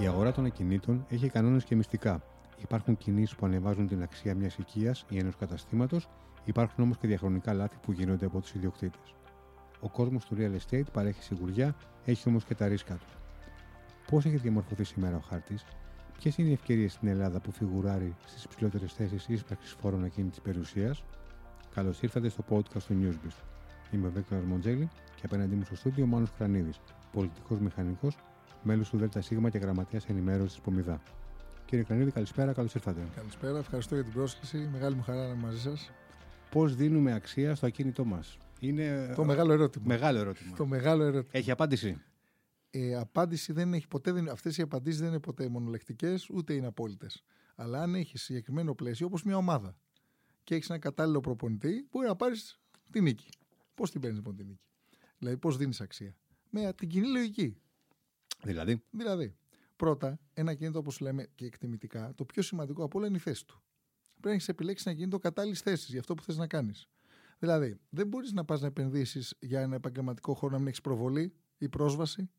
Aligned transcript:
Η 0.00 0.06
αγορά 0.06 0.32
των 0.32 0.44
ακινήτων 0.44 1.04
έχει 1.08 1.28
κανόνες 1.28 1.64
και 1.64 1.76
μυστικά. 1.76 2.22
Υπάρχουν 2.58 2.96
κινήσεις 2.96 3.36
που 3.36 3.46
ανεβάζουν 3.46 3.86
την 3.86 4.02
αξία 4.02 4.34
μιας 4.34 4.56
οικίας 4.56 5.04
ή 5.08 5.18
ενός 5.18 5.36
καταστήματος, 5.36 6.08
υπάρχουν 6.44 6.84
όμως 6.84 6.98
και 6.98 7.06
διαχρονικά 7.06 7.52
λάθη 7.52 7.76
που 7.82 7.92
γίνονται 7.92 8.26
από 8.26 8.40
τους 8.40 8.54
ιδιοκτήτες. 8.54 9.14
Ο 9.80 9.88
κόσμος 9.88 10.24
του 10.24 10.36
real 10.38 10.56
estate 10.58 10.92
παρέχει 10.92 11.22
σιγουριά, 11.22 11.76
έχει 12.04 12.28
όμως 12.28 12.44
και 12.44 12.54
τα 12.54 12.66
ρίσκα 12.68 12.94
του. 12.94 13.06
Πώς 14.10 14.24
έχει 14.24 14.36
διαμορφωθεί 14.36 14.84
σήμερα 14.84 15.16
ο 15.16 15.20
χάρτης, 15.20 15.64
ποιες 16.18 16.38
είναι 16.38 16.48
οι 16.48 16.52
ευκαιρίες 16.52 16.92
στην 16.92 17.08
Ελλάδα 17.08 17.40
που 17.40 17.52
φιγουράρει 17.52 18.14
στις 18.26 18.44
υψηλότερε 18.44 18.86
θέσεις 18.86 19.28
ίσπραξης 19.28 19.76
φόρων 19.80 20.04
ακίνητη 20.04 20.40
περιουσίας; 20.40 21.04
Καλώς 21.74 22.02
ήρθατε 22.02 22.28
στο 22.28 22.44
podcast 22.48 22.82
του 22.86 22.96
Newsbeast. 23.02 23.42
Είμαι 23.90 24.06
ο 24.06 24.10
Βέκτορας 24.10 24.44
Μοντζέλη 24.44 24.88
και 25.14 25.22
απέναντί 25.24 25.54
μου 25.54 25.64
στο 25.64 25.76
στούντιο 25.76 26.04
ο 26.04 26.06
Μάνος 26.06 26.30
Κρανίδης, 26.38 26.80
πολιτικός 27.12 27.58
μηχανικός, 27.58 28.16
μέλο 28.68 28.84
του 28.90 28.98
ΔΣ 28.98 29.28
και 29.28 29.58
γραμματέας 29.58 30.06
ενημέρωσης 30.06 30.54
τη 30.54 30.60
Πομιδά. 30.60 31.02
Κύριε 31.64 31.84
Κρανίδη, 31.84 32.10
καλησπέρα, 32.10 32.52
καλώς 32.52 32.74
ήρθατε. 32.74 33.08
Καλησπέρα, 33.14 33.58
ευχαριστώ 33.58 33.94
για 33.94 34.04
την 34.04 34.12
πρόσκληση. 34.12 34.68
Μεγάλη 34.72 34.94
μου 34.94 35.02
χαρά 35.02 35.18
να 35.18 35.24
είμαι 35.24 35.42
μαζί 35.42 35.60
σας. 35.60 35.90
Πώς 36.50 36.74
δίνουμε 36.74 37.12
αξία 37.12 37.54
στο 37.54 37.66
ακίνητό 37.66 38.04
μας, 38.04 38.38
Είναι 38.60 39.12
το 39.16 39.24
μεγάλο 39.24 39.52
ερώτημα. 39.52 39.84
Μεγάλο 39.86 40.18
ερώτημα. 40.18 40.56
Το 40.56 40.66
μεγάλο 40.66 41.02
ερώτημα. 41.02 41.30
Έχει 41.32 41.50
απάντηση; 41.50 42.00
Ε, 42.70 42.94
απάντηση 42.94 43.52
δεν 43.52 43.74
έχει 43.74 43.88
ποτέ, 43.88 44.12
δεν, 44.12 44.28
αυτές 44.28 44.58
οι 44.58 44.62
απαντήσεις 44.62 45.00
δεν 45.00 45.08
είναι 45.08 45.20
ποτέ 45.20 45.48
μονολεκτικές 45.48 46.28
ούτε 46.30 46.52
είναι 46.54 46.66
απόλυτες. 46.66 47.24
Αλλά 47.54 47.82
αν 47.82 47.94
έχεις 47.94 48.22
συγκεκριμένο 48.22 48.74
πλαίσιο 48.74 49.06
όπως 49.06 49.22
μια 49.22 49.36
ομάδα 49.36 49.76
και 50.44 50.54
έχεις 50.54 50.70
ένα 50.70 50.78
κατάλληλο 50.78 51.20
προπονητή 51.20 51.88
μπορεί 51.90 52.06
να 52.06 52.16
πάρεις 52.16 52.60
τη 52.90 53.00
νίκη. 53.00 53.28
Πώς 53.74 53.90
την 53.90 54.00
παίρνεις 54.00 54.18
λοιπόν 54.18 54.36
τη 54.36 54.44
νίκη; 54.44 54.64
Δηλαδή 55.18 55.36
πώς 55.36 55.56
δίνεις 55.56 55.80
αξία; 55.80 56.16
Με 56.50 56.72
την 56.72 56.88
κοινή 56.88 57.08
λογική. 57.08 57.56
Δηλαδή. 58.42 58.82
Δηλαδή. 58.90 59.36
Πρώτα, 59.76 60.18
ένα 60.34 60.54
κινητό 60.54 60.78
όπως 60.78 61.00
λέμε 61.00 61.26
και 61.34 61.44
εκτιμητικά, 61.44 62.12
το 62.14 62.24
πιο 62.24 62.42
σημαντικό 62.42 62.84
από 62.84 62.98
όλα 62.98 63.06
είναι 63.06 63.16
η 63.16 63.20
θέση 63.20 63.46
του. 63.46 63.62
Πρέπει 64.10 64.26
να 64.26 64.32
έχεις 64.32 64.48
επιλέξει 64.48 64.84
ένα 64.86 64.98
κινητό 64.98 65.18
κατάλληλης 65.18 65.60
θέσης 65.60 65.88
για 65.88 66.00
αυτό 66.00 66.14
που 66.14 66.22
θες 66.22 66.36
να 66.36 66.46
κάνεις. 66.46 66.88
Δηλαδή, 67.38 67.80
δεν 67.90 68.06
μπορείς 68.06 68.32
να 68.32 68.44
πας 68.44 68.60
να 68.60 68.66
επενδύσεις 68.66 69.34
για 69.40 69.60
ένα 69.60 69.74
επαγγελματικό 69.74 70.34
χώρο 70.34 70.52
να 70.52 70.58
μην 70.58 70.66
έχεις 70.66 70.80
προβολή 70.80 71.32
ή 71.58 71.68
πρόσβαση, 71.68 72.30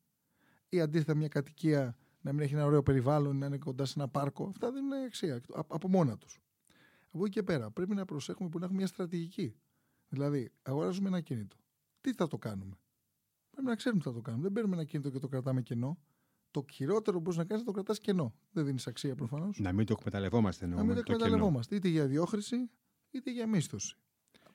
ή 0.69 0.79
αντίθετα 0.81 1.15
μια 1.15 1.27
κατοικία 1.27 1.97
να 2.21 2.33
μην 2.33 2.41
έχει 2.41 2.53
ένα 2.53 2.65
ωραίο 2.65 2.83
περιβάλλον, 2.83 3.37
να 3.37 3.45
είναι 3.45 3.57
κοντά 3.57 3.85
σε 3.85 3.93
ένα 3.97 4.07
πάρκο. 4.07 4.47
Αυτά 4.47 4.71
δεν 4.71 4.83
είναι 4.83 5.03
αξία 5.05 5.41
από 5.67 5.89
μόνα 5.89 6.17
τους. 6.17 6.41
Από 7.11 7.25
εκεί 7.25 7.33
και 7.33 7.43
πέρα 7.43 7.71
πρέπει 7.71 7.95
να 7.95 8.05
προσέχουμε 8.05 8.49
που 8.49 8.57
να 8.57 8.63
έχουμε 8.63 8.79
μια 8.79 8.87
στρατηγική. 8.87 9.55
Δηλαδή, 10.09 10.51
αγοράζουμε 10.61 11.07
ένα 11.07 11.21
κινητό. 11.21 11.57
Τι 12.01 12.13
θα 12.13 12.27
το 12.27 12.37
κάνουμε; 12.37 12.77
Πρέπει 13.59 13.73
να 13.73 13.79
ξέρουμε 13.79 14.01
τι 14.01 14.07
θα 14.07 14.15
το 14.15 14.21
κάνουμε. 14.21 14.43
Δεν 14.43 14.51
παίρνουμε 14.51 14.75
ένα 14.75 14.85
κινητό 14.85 15.09
και 15.09 15.19
το 15.19 15.27
κρατάμε 15.27 15.61
κενό. 15.61 15.97
Το 16.51 16.65
χειρότερο 16.71 17.17
που 17.17 17.23
μπορείς 17.23 17.37
να 17.37 17.45
κάνεις 17.45 17.63
είναι 17.63 17.71
το 17.71 17.77
κρατάς 17.77 17.99
κενό. 17.99 18.33
Δεν 18.51 18.65
δίνεις 18.65 18.87
αξία 18.87 19.15
προφανώς. 19.15 19.59
Να 19.59 19.73
μην 19.73 19.85
το 19.85 19.95
εκμεταλλευόμαστε 19.97 20.65
Να 20.65 20.83
μην 20.83 20.93
το 20.93 20.99
εκμεταλλευόμαστε. 20.99 21.75
Είτε 21.75 21.87
για 21.87 22.07
διόχρηση 22.07 22.69
είτε 23.11 23.31
για 23.31 23.47
μίσθωση. 23.47 23.95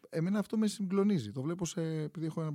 Εμένα 0.09 0.39
αυτό 0.39 0.59
με 0.59 0.67
συγκλονίζει. 0.67 1.33
Το 1.33 1.43
βλέπω 1.43 1.65
σε, 1.65 1.81
επειδή 1.83 2.27
έχω 2.27 2.41
ένα 2.41 2.55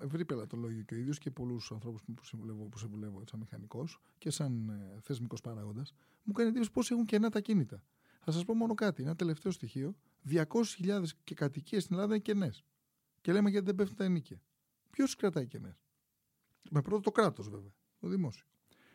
ευρύ 0.00 0.24
πελατολόγιο 0.24 0.82
και 0.82 0.94
ο 0.94 0.96
ίδιος 0.96 1.18
και 1.18 1.30
πολλούς 1.30 1.72
ανθρώπους 1.72 2.02
που 2.14 2.24
συμβουλεύω, 2.24 2.64
που 2.64 2.78
συμβουλεύω 2.78 3.22
σαν 3.26 3.38
μηχανικός 3.38 4.00
και 4.18 4.30
σαν 4.30 4.68
ε, 4.68 5.00
θεσμικός 5.00 5.40
παράγοντας, 5.40 5.94
μου 6.22 6.32
κάνει 6.32 6.48
εντύπωση 6.48 6.70
πώς 6.70 6.90
έχουν 6.90 7.04
κενά 7.04 7.28
τα 7.28 7.40
κίνητα. 7.40 7.82
Θα 8.20 8.32
σας 8.32 8.44
πω 8.44 8.54
μόνο 8.54 8.74
κάτι. 8.74 9.02
Ένα 9.02 9.16
τελευταίο 9.16 9.52
στοιχείο. 9.52 9.94
200.000 10.28 11.04
και 11.24 11.34
κατοικίες 11.34 11.82
στην 11.82 11.94
Ελλάδα 11.94 12.14
είναι 12.14 12.22
κενές. 12.22 12.64
Και 13.20 13.32
λέμε 13.32 13.50
γιατί 13.50 13.66
δεν 13.66 13.74
πέφτουν 13.74 13.96
τα 13.96 14.04
ενίκια. 14.04 14.42
Ποιος 14.90 15.16
κρατάει 15.16 15.46
κενέ. 15.46 15.76
Με 16.70 16.82
πρώτο 16.82 17.00
το 17.00 17.10
κράτος 17.10 17.48
βέβαια. 17.48 17.72
Το 18.00 18.08
δημόσιο. 18.08 18.46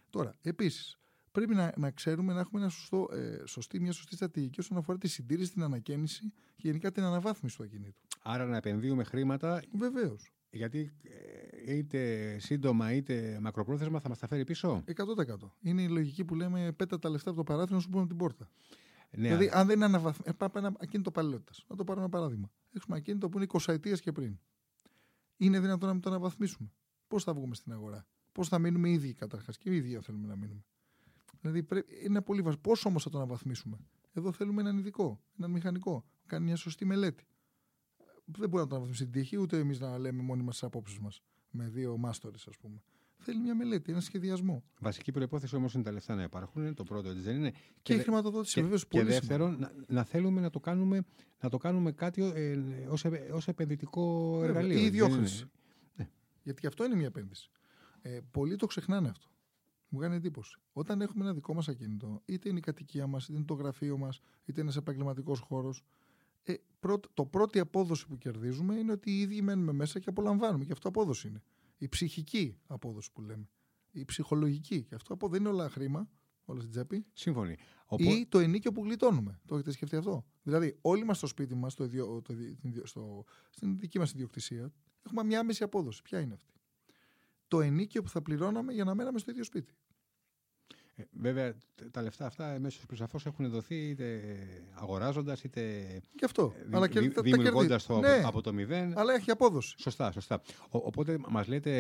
Τώρα, 0.10 0.36
επίσης, 0.42 1.00
πρέπει 1.32 1.56
να, 1.56 1.74
να 1.78 1.92
ξέρουμε 1.92 2.34
να 2.34 2.40
έχουμε 2.40 2.62
ένα 2.62 2.70
σωστό, 2.70 3.08
ε, 3.12 3.46
σωστή, 3.46 3.80
μια 3.80 3.92
σωστή 3.92 4.16
στρατηγική 4.16 4.60
όσον 4.60 4.78
αφορά 4.78 4.98
τη 4.98 5.08
συντήρηση, 5.08 5.52
την 5.52 5.64
ανακαίνιση 5.64 6.34
και 6.56 6.68
γενικά 6.68 6.92
την 6.92 7.04
αναβάθμιση 7.04 7.58
του 7.58 7.64
ακινήτου. 7.64 8.02
Άρα 8.22 8.46
να 8.46 8.58
επενδύουμε 8.58 9.04
χρήματα. 9.04 9.62
Βεβαίως. 9.72 10.32
Γιατί 10.50 10.94
ε, 11.66 11.76
είτε 11.76 12.40
σύντομα 12.40 12.94
είτε 12.94 13.38
μακροπρόθεσμα 13.42 14.00
θα 14.00 14.10
μας 14.10 14.20
τα 14.20 14.28
φέρει 14.28 14.44
πίσω; 14.44 14.84
100%. 14.86 14.96
Είναι 15.62 15.82
η 15.82 15.88
λογική 15.88 16.26
που 16.26 16.36
λέμε 16.36 16.72
πέτα 16.72 17.00
τα 17.00 17.10
λεφτά 17.10 17.30
από 17.30 17.38
το 17.38 17.44
παράθυρο 17.44 17.76
να 17.76 17.82
σου 17.82 17.90
πούμε 17.90 18.00
από 18.00 18.10
την 18.10 18.18
πόρτα. 18.18 18.50
Ναι, 19.12 19.28
δηλαδή, 19.28 19.50
αν 19.54 19.68
δεν 19.68 19.76
είναι 19.76 19.86
αναβαθμίσει. 19.86 20.30
Ε, 20.30 20.32
πάμε 20.32 20.68
ένα 20.68 20.76
ακίνητο 20.80 21.12
παλαιότητας. 21.12 21.66
Να 21.68 21.76
το 21.76 21.84
πάρω 21.84 22.00
ένα 22.00 22.10
παράδειγμα. 22.10 22.52
Έχουμε 22.74 22.98
ακίνητο 22.98 23.30
που 23.30 23.38
είναι 23.38 23.48
20 23.50 23.74
ετία 23.74 23.96
και 23.96 24.12
πριν. 24.12 24.40
Είναι 25.38 25.60
δυνατόν 25.60 25.88
να 25.88 25.94
μην 25.94 26.02
το 26.02 26.10
αναβαθμίσουμε. 26.10 26.72
Πώς 27.08 27.24
θα 27.24 27.34
βγούμε 27.34 27.56
στην 27.56 27.72
αγορά; 27.72 28.08
Πώς 28.32 28.48
θα 28.48 28.60
μείνουμε 28.60 28.90
ίδιοι 28.90 29.14
καταρχάς 29.14 29.58
και 29.58 29.70
οι 29.70 29.76
ίδιοι 29.76 30.00
θέλουμε 30.02 30.28
να 30.28 30.36
μείνουμε; 30.36 30.66
Δηλαδή 31.42 31.68
είναι 32.04 32.22
πολύ 32.22 32.42
βασικό. 32.42 32.62
Πώς 32.62 32.86
όμως 32.86 33.04
θα 33.04 33.10
τον 33.10 33.22
αναβαθμίσουμε; 33.22 33.78
Εδώ 34.14 34.32
θέλουμε 34.32 34.62
έναν 34.62 34.78
ειδικό, 34.78 35.22
έναν 35.38 35.52
μηχανικό. 35.52 36.06
Κάνει 36.26 36.46
μια 36.46 36.56
σωστή 36.56 36.86
μελέτη. 36.86 37.28
Δεν 38.26 38.50
μπορεί 38.50 38.64
να 38.64 38.70
τον 38.70 38.78
αναβαθμίσει 38.78 39.04
την 39.04 39.12
τύχη, 39.12 39.38
ούτε 39.38 39.58
εμείς 39.58 39.80
να 39.80 39.98
λέμε 39.98 40.22
μόνοι 40.22 40.44
μας 40.44 40.54
τις 40.54 40.64
απόψεις 40.64 41.00
μας 41.00 41.22
με 41.50 41.68
δύο 41.68 41.98
μάστορες, 41.98 42.48
ας 42.48 42.58
πούμε. 42.58 42.84
Θέλει 43.26 43.40
μια 43.40 43.56
μελέτη, 43.56 43.92
ένα 43.92 44.02
σχεδιασμό. 44.02 44.64
Βασική 44.80 45.12
προπόθεση 45.12 45.56
όμως 45.56 45.74
είναι 45.74 45.84
τα 45.84 45.92
λεφτά 45.92 46.16
να 46.16 46.24
υπάρχουν. 46.24 46.62
Είναι 46.62 46.74
το 46.74 46.84
πρώτο, 46.84 47.10
έτσι 47.10 47.22
δεν 47.22 47.36
είναι. 47.36 47.52
Και, 47.52 47.58
και 47.82 47.94
η 47.94 47.98
χρηματοδότηση 47.98 48.62
βεβαίως 48.62 48.88
πολύ. 48.88 49.04
Και 49.04 49.10
δεύτερον, 49.10 49.60
να, 49.60 49.72
να, 49.88 50.04
θέλουμε 50.04 50.42
να 50.42 50.50
το 50.50 50.60
κάνουμε, 50.60 51.06
να 51.42 51.50
το 51.50 51.58
κάνουμε 51.58 51.92
κάτι 51.92 52.32
ε, 52.36 52.58
ως 53.34 53.48
επενδυτικό 53.48 54.40
εργαλείο. 54.44 54.78
Η 54.80 54.84
ιδιόχρηση. 54.84 55.46
Ναι. 55.96 56.10
Γιατί 56.44 56.62
και 56.62 56.68
αυτό 56.68 56.86
είναι 56.86 56.96
μια 56.96 57.06
επένδυση. 57.06 57.50
Ε, 58.02 58.20
πολλοί 58.32 58.56
το 58.56 58.66
ξεχνάνε 58.66 59.10
αυτό. 59.10 59.28
Μου 59.90 60.00
κάνει 60.00 60.16
εντύπωση. 60.16 60.58
Όταν 60.74 61.02
έχουμε 61.02 61.24
ένα 61.24 61.34
δικό 61.34 61.54
μας 61.54 61.68
ακίνητο, 61.68 62.22
είτε 62.26 62.50
είναι 62.50 62.58
η 62.58 62.62
κατοικία 62.62 63.08
μας, 63.08 63.24
είτε 63.24 63.38
είναι 63.38 63.46
το 63.46 63.54
γραφείο 63.54 63.98
μας, 63.98 64.18
είτε 64.18 64.52
είναι 64.52 64.62
ένας 64.62 64.76
επαγγελματικός 64.76 65.40
χώρος, 65.40 65.84
ε, 66.44 66.54
το 67.14 67.26
πρώτη 67.26 67.60
απόδοση 67.60 68.08
που 68.08 68.18
κερδίζουμε 68.18 68.76
είναι 68.76 68.92
ότι 68.92 69.12
οι 69.12 69.20
ίδιοι 69.20 69.42
μένουμε 69.42 69.72
μέσα 69.72 70.00
και 70.00 70.10
απολαμβάνουμε. 70.10 70.66
Και 70.66 70.72
αυτό 70.72 70.88
απόδοση 70.88 71.28
είναι. 71.28 71.42
Η 71.78 71.88
ψυχική 71.90 72.58
απόδοση 72.68 73.12
που 73.12 73.22
λέμε. 73.22 73.50
Η 73.92 74.06
ψυχολογική. 74.06 74.84
Και 74.84 74.96
αυτό 74.96 75.18
δεν 75.22 75.40
είναι 75.40 75.50
όλα 75.50 75.70
χρήμα, 75.70 76.10
όλα 76.46 76.60
στην 76.60 76.72
τσέπη. 76.72 77.06
Σύμφωνοι. 77.14 77.58
Ή 77.98 78.26
το 78.26 78.40
ενίκιο 78.40 78.72
που 78.72 78.84
γλιτώνουμε. 78.84 79.42
Το 79.46 79.56
έχετε 79.56 79.72
σκεφτεί 79.72 79.96
αυτό; 79.96 80.26
Δηλαδή, 80.44 80.78
όλοι 80.82 81.04
μας 81.04 81.18
στο 81.18 81.28
σπίτι 81.28 81.56
μας, 81.56 81.78
στην 83.50 83.78
δική 83.80 84.00
μας 84.00 84.12
ιδιοκτησία, 84.12 84.74
έχουμε 85.02 85.24
μια 85.24 85.40
άμεση 85.40 85.64
απόδοση. 85.64 86.02
Ποια 86.02 86.20
είναι 86.20 86.34
αυτή; 86.34 86.54
Το 87.48 87.62
ενίκιο 87.62 88.02
που 88.02 88.10
θα 88.10 88.22
πληρώναμε 88.22 88.74
για 88.74 88.84
να 88.84 88.96
μέναμε 88.96 89.20
στο 89.20 89.32
ίδιο 89.32 89.44
σπίτι. 89.44 89.74
Ε, 90.96 91.04
βέβαια, 91.12 91.54
τα 91.92 92.02
λεφτά 92.02 92.26
αυτά 92.26 92.54
εμέσω 92.54 92.80
προσαφώς 92.88 93.26
έχουν 93.26 93.50
δοθεί 93.50 93.76
είτε 93.76 94.22
αγοράζοντας 94.74 95.44
είτε. 95.44 95.62
Και 96.16 96.26
αυτό. 96.26 96.54
Δη, 96.66 96.76
αλλά 96.76 96.88
και 96.88 97.00
δη, 97.00 97.14
δημιουργώντας 97.22 97.86
το 97.86 98.00
ναι, 98.00 98.22
από, 98.26 98.42
το 98.42 98.54
μηδέν. 98.54 98.98
Αλλά 98.98 99.14
έχει 99.14 99.32
απόδοση. 99.32 99.76
Σωστά, 99.78 100.12
σωστά. 100.12 100.42
Ο, 100.70 100.78
οπότε 100.78 101.18
μας 101.28 101.48
λέτε 101.48 101.72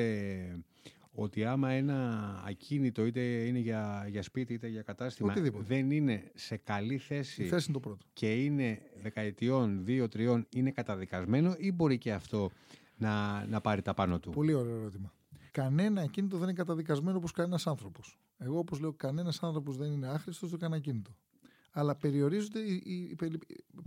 ότι 1.11 1.45
άμα 1.45 1.71
ένα 1.71 2.21
ακίνητο 2.47 3.05
είτε 3.05 3.19
είναι 3.21 3.59
για, 3.59 4.07
για 4.09 4.21
σπίτι 4.21 4.53
είτε 4.53 4.67
για 4.67 4.81
κατάστημα 4.81 5.33
δεν 5.57 5.91
είναι 5.91 6.31
σε 6.33 6.57
καλή 6.57 6.97
θέση, 6.97 7.43
Η 7.43 7.47
θέση 7.47 7.65
είναι 7.69 7.79
το 7.79 7.89
πρώτο. 7.89 8.05
και 8.13 8.43
είναι 8.43 8.81
δεκαετιών, 9.01 9.85
δύο-τριών, 9.85 10.47
είναι 10.49 10.71
καταδικασμένο 10.71 11.55
ή 11.57 11.71
μπορεί 11.71 11.97
και 11.97 12.13
αυτό 12.13 12.51
να, 12.97 13.45
να 13.45 13.61
πάρει 13.61 13.81
τα 13.81 13.93
πάνω 13.93 14.19
του; 14.19 14.29
Πολύ 14.29 14.53
ωραίο 14.53 14.75
ερώτημα. 14.75 15.13
Κανένα 15.51 16.01
ακίνητο 16.01 16.37
δεν 16.37 16.47
είναι 16.47 16.57
καταδικασμένο 16.57 17.17
όπως 17.17 17.31
κανένας 17.31 17.67
άνθρωπος. 17.67 18.19
Εγώ, 18.37 18.57
όπως 18.57 18.79
λέω, 18.79 18.93
κανένας 18.93 19.43
άνθρωπος 19.43 19.77
δεν 19.77 19.91
είναι 19.91 20.07
άχρηστος 20.07 20.49
στο 20.49 20.57
κανένα 20.57 20.81
ακίνητο. 20.81 21.15
Αλλά 21.71 21.95
περιορίζεται 21.95 22.59
η, 22.59 22.81
η, 22.85 23.15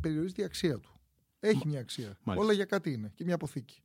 περιορίζεται 0.01 0.43
η 0.43 0.45
αξία 0.45 0.79
του. 0.79 1.01
Έχει 1.41 1.67
μια 1.67 1.81
αξία. 1.81 2.19
Μάλιστα. 2.23 2.47
Όλα 2.47 2.53
για 2.53 2.65
κάτι 2.65 2.93
είναι. 2.93 3.13
Και 3.15 3.25
μια 3.25 3.35
αποθήκη. 3.35 3.83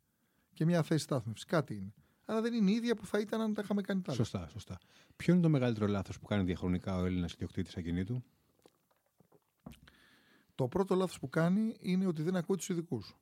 Και 0.54 0.66
μια 0.66 0.84
θέση 0.84 1.04
στάθμευσης. 1.04 1.46
Κάτι 1.46 1.76
είναι. 1.76 1.94
Αλλά 2.26 2.42
δεν 2.42 2.54
είναι 2.54 2.72
η 2.72 2.74
ίδια 2.74 2.96
που 2.96 3.06
θα 3.06 3.20
ήταν 3.20 3.42
αν 3.42 3.54
τα 3.54 3.62
είχαμε 3.64 3.82
κάνει 3.82 4.02
τα 4.02 4.14
Σωστά, 4.14 4.48
σωστά. 4.48 4.78
Ποιο 5.16 5.34
είναι 5.34 5.42
το 5.42 5.50
μεγαλύτερο 5.50 5.88
λάθος 5.88 6.20
που 6.20 6.26
κάνει 6.26 6.44
διαχρονικά 6.44 6.98
ο 6.98 7.06
Έλληνας 7.06 7.34
ιδιοκτήτης 7.34 7.78
ακινήτου; 7.78 8.24
Το 10.56 10.68
πρώτο 10.68 10.96
λάθος 10.96 11.20
που 11.20 11.30
κάνει 11.30 11.76
είναι 11.80 12.08
ότι 12.08 12.22
δεν 12.22 12.36
ακούει 12.36 12.56
τους 12.56 12.70
ειδικούς. 12.70 13.18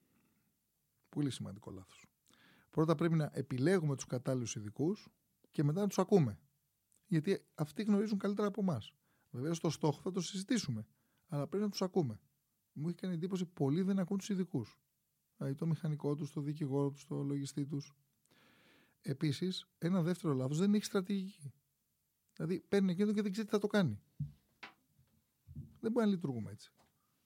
Πολύ 1.10 1.30
σημαντικό 1.30 1.71
λάθος. 1.71 2.06
Πρώτα 2.69 2.95
πρέπει 2.95 3.15
να 3.15 3.30
επιλέγουμε 3.33 3.95
τους 3.95 4.06
κατάλληλους 4.06 4.56
ειδικούς 4.56 5.10
και 5.51 5.63
μετά 5.63 5.81
να 5.81 5.88
τους 5.88 6.00
ακούμε. 6.00 6.39
Γιατί 7.12 7.46
αυτοί 7.56 7.84
γνωρίζουν 7.84 8.18
καλύτερα 8.18 8.48
από 8.48 8.62
εμάς. 8.62 8.94
Βεβαίως 9.30 9.60
το 9.60 9.69
στόχο 9.69 10.02
θα 10.02 10.12
το 10.12 10.22
συζητήσουμε, 10.22 10.88
αλλά 11.28 11.48
πρέπει 11.48 11.63
να 11.63 11.69
τους 11.69 11.81
ακούμε. 11.81 12.19
Μου 12.74 12.88
έχει 12.88 12.98
κάνει 12.98 13.13
εντύπωση 13.13 13.46
πολλοί 13.46 13.81
δεν 13.81 14.00
ακούν 14.00 14.18
τους 14.18 14.30
ειδικούς. 14.30 14.80
Δηλαδή 15.38 15.56
το 15.56 15.66
μηχανικό 15.66 16.16
τους, 16.16 16.31
το 16.31 16.42
δικηγόρο 16.42 16.92
τους, 16.92 17.06
το 17.06 17.24
λογιστή 17.24 17.66
τους. 17.66 17.94
Επίσης, 19.02 19.68
ένα 19.78 20.02
δεύτερο 20.02 20.34
λάθος 20.34 20.58
δεν 20.58 20.74
έχει 20.74 20.84
στρατηγική. 20.86 21.54
Δηλαδή 22.34 22.60
παίρνει 22.60 22.92
εκείνο 22.92 23.13
και 23.13 23.22
δεν 23.22 23.31
ξέρει 23.31 23.48
τι 23.48 23.54
θα 23.54 23.60
το 23.60 23.68
κάνει. 23.68 24.02
Δεν 25.80 25.92
μπορεί 25.92 26.06
να 26.06 26.12
λειτουργούμε 26.12 26.52
έτσι. 26.52 26.72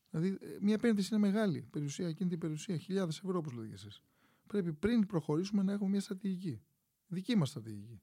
Δηλαδή, 0.10 0.38
ε, 0.42 0.58
μια 0.62 0.74
επένδυση 0.74 1.16
είναι 1.16 1.28
μεγάλη. 1.28 1.62
Περιουσία, 1.62 2.08
εκείνη 2.08 2.30
την 2.30 2.40
περιουσία, 2.40 2.78
χιλιάδες 2.78 3.18
ευρώ, 3.18 3.38
όπως 3.38 3.54
λέτε 3.54 3.74
εσείς 3.74 4.04
πρέπει 4.48 4.74
πριν 4.74 5.06
προχωρήσουμε 5.06 5.64
να 5.64 5.72
έχουμε 5.72 5.90
μια 5.90 6.02
στρατηγική. 6.02 6.62
Δική 7.08 7.36
μας 7.36 7.50
στρατηγική. 7.50 8.02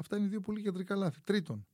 Αυτά 0.00 0.16
είναι 0.16 0.26
δύο 0.26 0.40
πολύ 0.40 0.62
κεντρικά 0.62 0.96
λάθη. 0.96 1.20
Τρίτον, 1.20 1.66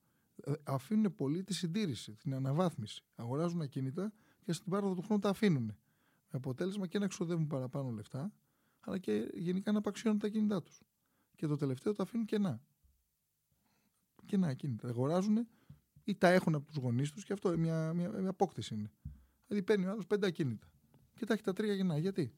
Ε, 0.46 0.52
αφήνουν 0.64 1.14
πολύ 1.14 1.44
τη 1.44 1.54
συντήρηση, 1.54 2.12
την 2.12 2.34
αναβάθμιση. 2.34 3.04
Αγοράζουν 3.14 3.60
ακίνητα 3.60 4.12
και 4.44 4.52
στην 4.52 4.70
πάροδο 4.70 4.94
του 4.94 5.02
χρόνου 5.02 5.20
τα 5.20 5.28
αφήνουν. 5.28 5.64
Με 5.64 5.76
αποτέλεσμα 6.30 6.86
και 6.86 6.98
να 6.98 7.04
εξοδεύουν 7.04 7.46
παραπάνω 7.46 7.90
λεφτά, 7.90 8.32
αλλά 8.80 8.98
και 8.98 9.30
γενικά 9.34 9.72
να 9.72 9.78
απαξιώνουν 9.78 10.18
τα 10.18 10.28
κινητά 10.28 10.62
τους. 10.62 10.82
Και 11.36 11.46
το 11.46 11.56
τελευταίο 11.56 11.92
το 11.92 12.02
αφήνουν 12.02 12.26
κενά. 12.26 12.62
Κενά 14.24 14.46
ακίνητα. 14.46 14.88
Αγοράζουν 14.88 15.48
ή 16.04 16.14
τα 16.14 16.28
έχουν 16.28 16.54
από 16.54 16.66
τους 16.66 16.76
γονείς 16.76 17.10
τους 17.10 17.24
και 17.24 17.32
αυτό 17.32 17.58
μια, 17.58 17.92
μια, 17.92 18.08
μια 18.08 18.30
απόκτηση 18.30 18.74
είναι. 18.74 18.90
Δηλαδή 19.46 19.66
παίρνει 19.66 19.86
ο 19.86 19.90
άλλος 19.90 20.06
πέντε 20.06 20.26
ακίνητα 20.26 20.66
και 21.16 21.26
τα 21.26 21.32
έχει 21.32 21.42
τα 21.42 21.52
τρία 21.52 21.74
γεννά. 21.74 21.98
Γιατί; 21.98 22.32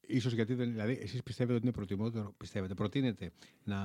Ίσως 0.00 0.32
γιατί 0.32 0.54
δεν, 0.54 0.70
δηλαδή 0.70 0.92
εσείς 0.92 1.22
πιστεύετε 1.22 1.54
ότι 1.54 1.64
είναι 1.64 1.74
προτιμότερο, 1.74 2.34
πιστεύετε, 2.36 2.74
προτείνετε 2.74 3.32
να, 3.64 3.78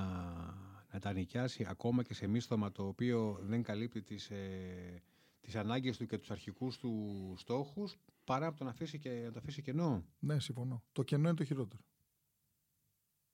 να 0.95 1.01
τα 1.01 1.13
νοικιάσει 1.13 1.65
ακόμα 1.67 2.03
και 2.03 2.13
σε 2.13 2.27
μίσθωμα 2.27 2.71
το 2.71 2.87
οποίο 2.87 3.39
δεν 3.41 3.63
καλύπτει 3.63 4.01
τις, 4.01 4.29
ε, 4.29 5.01
τις 5.41 5.55
ανάγκες 5.55 5.97
του 5.97 6.05
και 6.05 6.17
τους 6.17 6.31
αρχικούς 6.31 6.77
του 6.77 7.33
στόχους 7.37 7.97
παρά 8.23 8.47
από 8.47 8.57
το 8.57 8.63
να, 8.63 8.69
αφήσει 8.69 8.99
και, 8.99 9.09
να 9.09 9.31
το 9.31 9.39
αφήσει 9.39 9.61
κενό. 9.61 10.05
Ναι, 10.19 10.39
συμφωνώ. 10.39 10.83
Το 10.91 11.03
κενό 11.03 11.27
είναι 11.27 11.37
το 11.37 11.43
χειρότερο. 11.43 11.81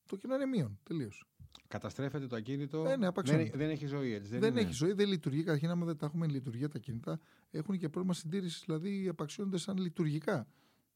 Το 0.06 0.16
κενό 0.16 0.36
είναι 0.36 0.46
μείον, 0.46 0.80
τελείως. 0.84 1.25
Καταστρέφεται 1.68 2.28
το 2.28 2.36
ακίνητο. 2.36 2.86
Ε, 2.86 2.98
ναι, 2.98 3.10
δεν, 3.24 3.52
δεν 3.54 3.69
έχει 3.69 3.86
ζωή 3.86 4.13
έτσι. 4.13 4.30
Δεν, 4.30 4.40
δεν 4.40 4.58
έχει 4.58 4.74
ζωή, 4.74 4.92
δεν 4.92 5.08
λειτουργεί. 5.08 5.44
Καταρχήν, 5.44 5.69
άμα 5.69 5.86
δεν 5.86 5.98
τα 5.98 6.06
έχουμε 6.06 6.28
λειτουργία 6.28 6.69
τα 6.69 6.80
κινητά, 6.80 7.19
έχουν 7.52 7.78
και 7.78 7.90
πρόβλημα 7.90 8.13
συντήρησης, 8.13 8.63
δηλαδή 8.66 9.08
απαξιώνονται 9.08 9.58
σαν 9.58 9.78
λειτουργικά, 9.78 10.48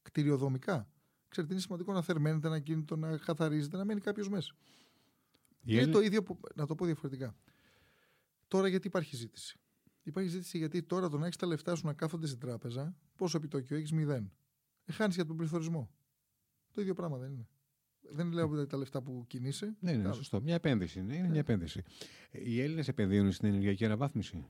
κτηριοδομικά. 0.02 0.88
Ξέρετε, 1.28 1.52
είναι 1.52 1.62
σημαντικό 1.62 1.92
να 1.92 2.02
θερμαίνεται 2.02 2.46
ένα 2.46 2.58
κινητό, 2.58 2.96
να 2.96 3.16
καθαρίζεται, 3.16 3.76
να 3.76 3.84
μένει 3.84 4.00
κάποιος 4.00 4.28
μέσα. 4.28 4.54
Είναι 5.66 5.86
το 5.86 6.00
ίδιο 6.00 6.22
που. 6.22 6.40
Να 6.54 6.66
το 6.66 6.74
πω 6.74 6.84
διαφορετικά. 6.84 7.36
Τώρα 8.48 8.68
γιατί 8.68 8.86
υπάρχει 8.86 9.16
ζήτηση; 9.16 9.58
Υπάρχει 10.02 10.28
ζήτηση 10.28 10.58
γιατί 10.58 10.82
τώρα 10.82 11.08
το 11.08 11.18
να 11.18 11.24
έχεις 11.24 11.36
τα 11.36 11.46
λεφτά 11.46 11.74
σου 11.74 11.86
να 11.86 11.92
κάθονται 11.92 12.26
στην 12.26 12.38
τράπεζα, 12.38 12.96
πόσο 13.16 13.36
επιτόκιο 13.36 13.76
έχεις, 13.76 13.92
μηδέν. 13.92 14.32
Ε, 14.84 14.92
Χάνεις 14.92 15.14
για 15.14 15.26
τον 15.26 15.36
πληθωρισμό. 15.36 15.90
Το 16.72 16.80
ίδιο 16.80 16.94
πράγμα 16.94 17.18
δεν 17.18 17.32
είναι. 17.32 17.48
Δεν 18.10 18.32
λέω 18.32 18.48
ότι 18.48 18.66
τα 18.66 18.76
λεφτά 18.76 19.02
που 19.02 19.24
κινείσαι. 19.26 19.76
Ναι, 19.80 19.92
ναι, 19.92 20.12
σωστό. 20.12 20.40
Μια 20.40 20.54
επένδυση. 20.54 20.98
Είναι, 20.98 21.16
είναι 21.16 21.28
μια 21.28 21.40
επένδυση. 21.40 21.82
Οι 22.30 22.60
Έλληνες 22.60 22.88
επενδύουν 22.88 23.32
στην 23.32 23.48
ενεργειακή 23.48 23.84
αναβάθμιση 23.84 24.46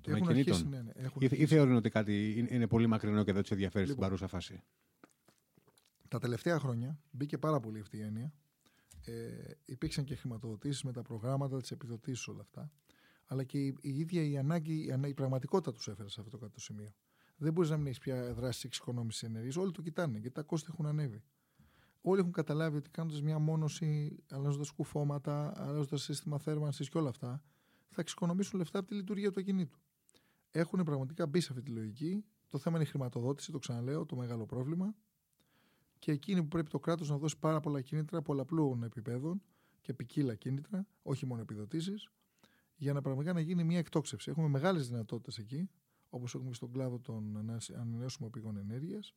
των 0.00 0.14
έχουν 0.14 0.28
ακινήτων. 0.28 0.54
Αρχίσει, 0.54 0.68
ναι, 0.68 0.82
ναι, 0.82 0.92
έχουν 0.94 1.22
ή, 1.22 1.28
ή 1.30 1.46
θεωρούν 1.46 1.74
ότι 1.74 1.90
κάτι 1.90 2.46
είναι 2.50 2.66
πολύ 2.66 2.86
μακρινό 2.86 3.24
και 3.24 3.32
δεν 3.32 3.42
τους 3.42 3.50
ενδιαφέρει 3.50 3.86
λοιπόν, 3.86 4.04
στην 4.04 4.08
παρούσα 4.08 4.26
φάση; 4.26 4.62
Τα 6.08 6.18
τελευταία 6.18 6.58
χρόνια 6.58 6.98
μπήκε 7.10 7.38
πάρα 7.38 7.60
πολύ 7.60 7.80
αυτή 7.80 7.96
η 7.96 8.02
έννοια. 8.02 8.32
Ε, 9.06 9.50
υπήρξαν 9.64 10.04
και 10.04 10.14
χρηματοδοτήσεις 10.14 10.82
με 10.82 10.92
τα 10.92 11.02
προγράμματα, 11.02 11.60
τις 11.60 11.70
επιδοτήσεις, 11.70 12.28
όλα 12.28 12.40
αυτά. 12.40 12.70
Αλλά 13.26 13.44
και 13.44 13.58
η, 13.58 13.76
η 13.80 13.98
ίδια 13.98 14.22
η 14.22 14.38
ανάγκη, 14.38 14.74
η, 14.74 15.08
η 15.08 15.14
πραγματικότητα 15.14 15.72
τους 15.72 15.88
έφερε 15.88 16.08
σε 16.08 16.20
αυτό 16.20 16.38
το 16.38 16.60
σημείο. 16.60 16.94
Δεν 17.36 17.52
μπορείς 17.52 17.70
να 17.70 17.76
μην 17.76 17.86
έχεις 17.86 17.98
πια 17.98 18.34
δράση 18.34 18.66
εξοικονόμησης 18.66 19.22
ενέργειας. 19.22 19.56
Όλοι 19.56 19.72
το 19.72 19.82
κοιτάνε 19.82 20.18
γιατί 20.18 20.34
τα 20.34 20.42
κόστη 20.42 20.68
έχουν 20.72 20.86
ανέβει 20.86 21.22
όλοι 22.10 22.20
έχουν 22.20 22.32
καταλάβει 22.32 22.76
ότι 22.76 22.90
κάνοντας 22.90 23.22
μια 23.22 23.38
μόνωση, 23.38 24.18
αλλάζοντας 24.30 24.70
κουφώματα, 24.70 25.52
αλλάζοντας 25.56 26.02
σύστημα 26.02 26.38
θέρμανσης 26.38 26.88
και 26.88 26.98
όλα 26.98 27.08
αυτά, 27.08 27.42
θα 27.88 28.00
εξοικονομήσουν 28.00 28.58
λεφτά 28.58 28.78
από 28.78 28.88
τη 28.88 28.94
λειτουργία 28.94 29.32
του 29.32 29.40
ακινήτου. 29.40 29.78
Έχουν 30.50 30.82
πραγματικά 30.82 31.26
μπει 31.26 31.40
σε 31.40 31.48
αυτή 31.52 31.64
τη 31.64 31.70
λογική. 31.70 32.24
Το 32.48 32.58
θέμα 32.58 32.76
είναι 32.76 32.84
η 32.84 32.88
χρηματοδότηση, 32.90 33.52
το 33.52 33.58
ξαναλέω, 33.58 34.06
το 34.06 34.16
μεγάλο 34.16 34.46
πρόβλημα. 34.46 34.94
Και 36.06 36.12
εκείνη 36.12 36.42
που 36.42 36.48
πρέπει 36.48 36.70
το 36.70 36.78
κράτος 36.78 37.08
να 37.08 37.18
δώσει 37.18 37.38
πάρα 37.38 37.60
πολλά 37.60 37.80
κίνητρα 37.80 38.22
πολλαπλών 38.22 38.82
επιπέδων 38.82 39.42
και 39.80 39.92
ποικίλα 39.92 40.34
κίνητρα, 40.34 40.86
όχι 41.02 41.26
μόνο 41.26 41.40
επιδοτήσεις, 41.40 42.08
για 42.76 42.92
να 42.92 43.00
πραγματικά 43.00 43.32
να 43.32 43.40
γίνει 43.40 43.64
μια 43.64 43.78
εκτόξευση. 43.78 44.30
Έχουμε 44.30 44.48
μεγάλες 44.48 44.88
δυνατότητες 44.88 45.38
εκεί, 45.38 45.70
όπως 46.08 46.34
έχουμε 46.34 46.54
στον 46.54 46.72
κλάδο 46.72 46.98
των 46.98 47.36
ανανεώσιμων 47.74 48.30
πηγών 48.30 48.56
ενέργειας, 48.56 49.14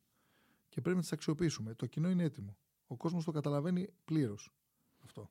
και 0.68 0.80
πρέπει 0.80 0.96
να 0.96 1.02
τις 1.02 1.12
αξιοποιήσουμε. 1.12 1.74
Το 1.74 1.86
κοινό 1.86 2.10
είναι 2.10 2.22
έτοιμο. 2.22 2.56
Ο 2.86 2.96
κόσμος 2.96 3.24
το 3.24 3.30
καταλαβαίνει 3.30 3.88
πλήρως 4.04 4.52
αυτό. 5.04 5.30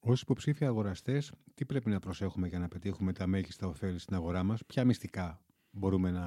Ω 0.00 0.12
υποψήφια 0.12 0.68
αγοραστές, 0.68 1.32
τι 1.54 1.64
πρέπει 1.64 1.90
να 1.90 1.98
προσέχουμε 1.98 2.48
για 2.48 2.58
να 2.58 2.68
πετύχουμε 2.68 3.12
τα 3.12 3.26
μέγιστα 3.26 3.66
ωφέλη 3.66 3.98
στην 3.98 4.14
αγορά 4.14 4.42
μας, 4.42 4.66
ποια 4.66 4.84
μυστικά 4.84 5.42
μπορούμε 5.70 6.10
να, 6.10 6.24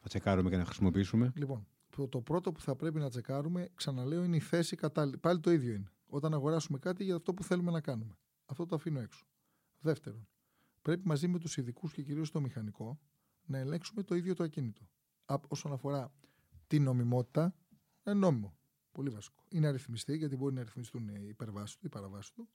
να 0.00 0.08
τσεκάρουμε 0.08 0.50
και 0.50 0.56
να 0.56 0.64
χρησιμοποιήσουμε; 0.64 1.32
Λοιπόν, 1.36 1.66
το 2.06 2.20
πρώτο 2.20 2.52
που 2.52 2.60
θα 2.60 2.76
πρέπει 2.76 2.98
να 2.98 3.08
τσεκάρουμε, 3.08 3.68
ξαναλέω, 3.74 4.24
είναι 4.24 4.36
η 4.36 4.40
θέση 4.40 4.76
κατάλληλη. 4.76 5.18
Πάλι 5.18 5.40
το 5.40 5.50
ίδιο 5.50 5.74
είναι. 5.74 5.92
Όταν 6.06 6.34
αγοράσουμε 6.34 6.78
κάτι 6.78 7.04
για 7.04 7.14
αυτό 7.14 7.34
που 7.34 7.44
θέλουμε 7.44 7.70
να 7.70 7.80
κάνουμε. 7.80 8.18
Αυτό 8.46 8.66
το 8.66 8.74
αφήνω 8.74 9.00
έξω. 9.00 9.26
Δεύτερον, 9.78 10.28
πρέπει 10.82 11.06
μαζί 11.06 11.28
με 11.28 11.38
τους 11.38 11.56
ειδικούς 11.56 11.92
και 11.92 12.02
κυρίως 12.02 12.30
το 12.30 12.40
μηχανικό 12.40 13.00
να 13.44 13.58
ελέγξουμε 13.58 14.02
το 14.02 14.14
ίδιο 14.14 14.34
το 14.34 14.44
ακίνητο. 14.44 14.88
Όσον 15.48 15.72
αφορά 15.72 16.12
την 16.66 16.82
νομιμότητα, 16.82 17.54
είναι 18.06 18.16
νόμιμο. 18.16 18.56
Πολύ 18.92 19.10
βασικό. 19.10 19.44
Είναι 19.48 19.66
αριθμιστή, 19.66 20.16
γιατί 20.16 20.36
μπορεί 20.36 20.54
να 20.54 20.60
αριθμιστούν 20.60 21.08
οι 21.08 21.26
υπερβάσεις 21.28 21.76
του, 21.76 21.86
οι 21.86 21.88
παραβάσεις 21.88 22.30
του. 22.32 22.48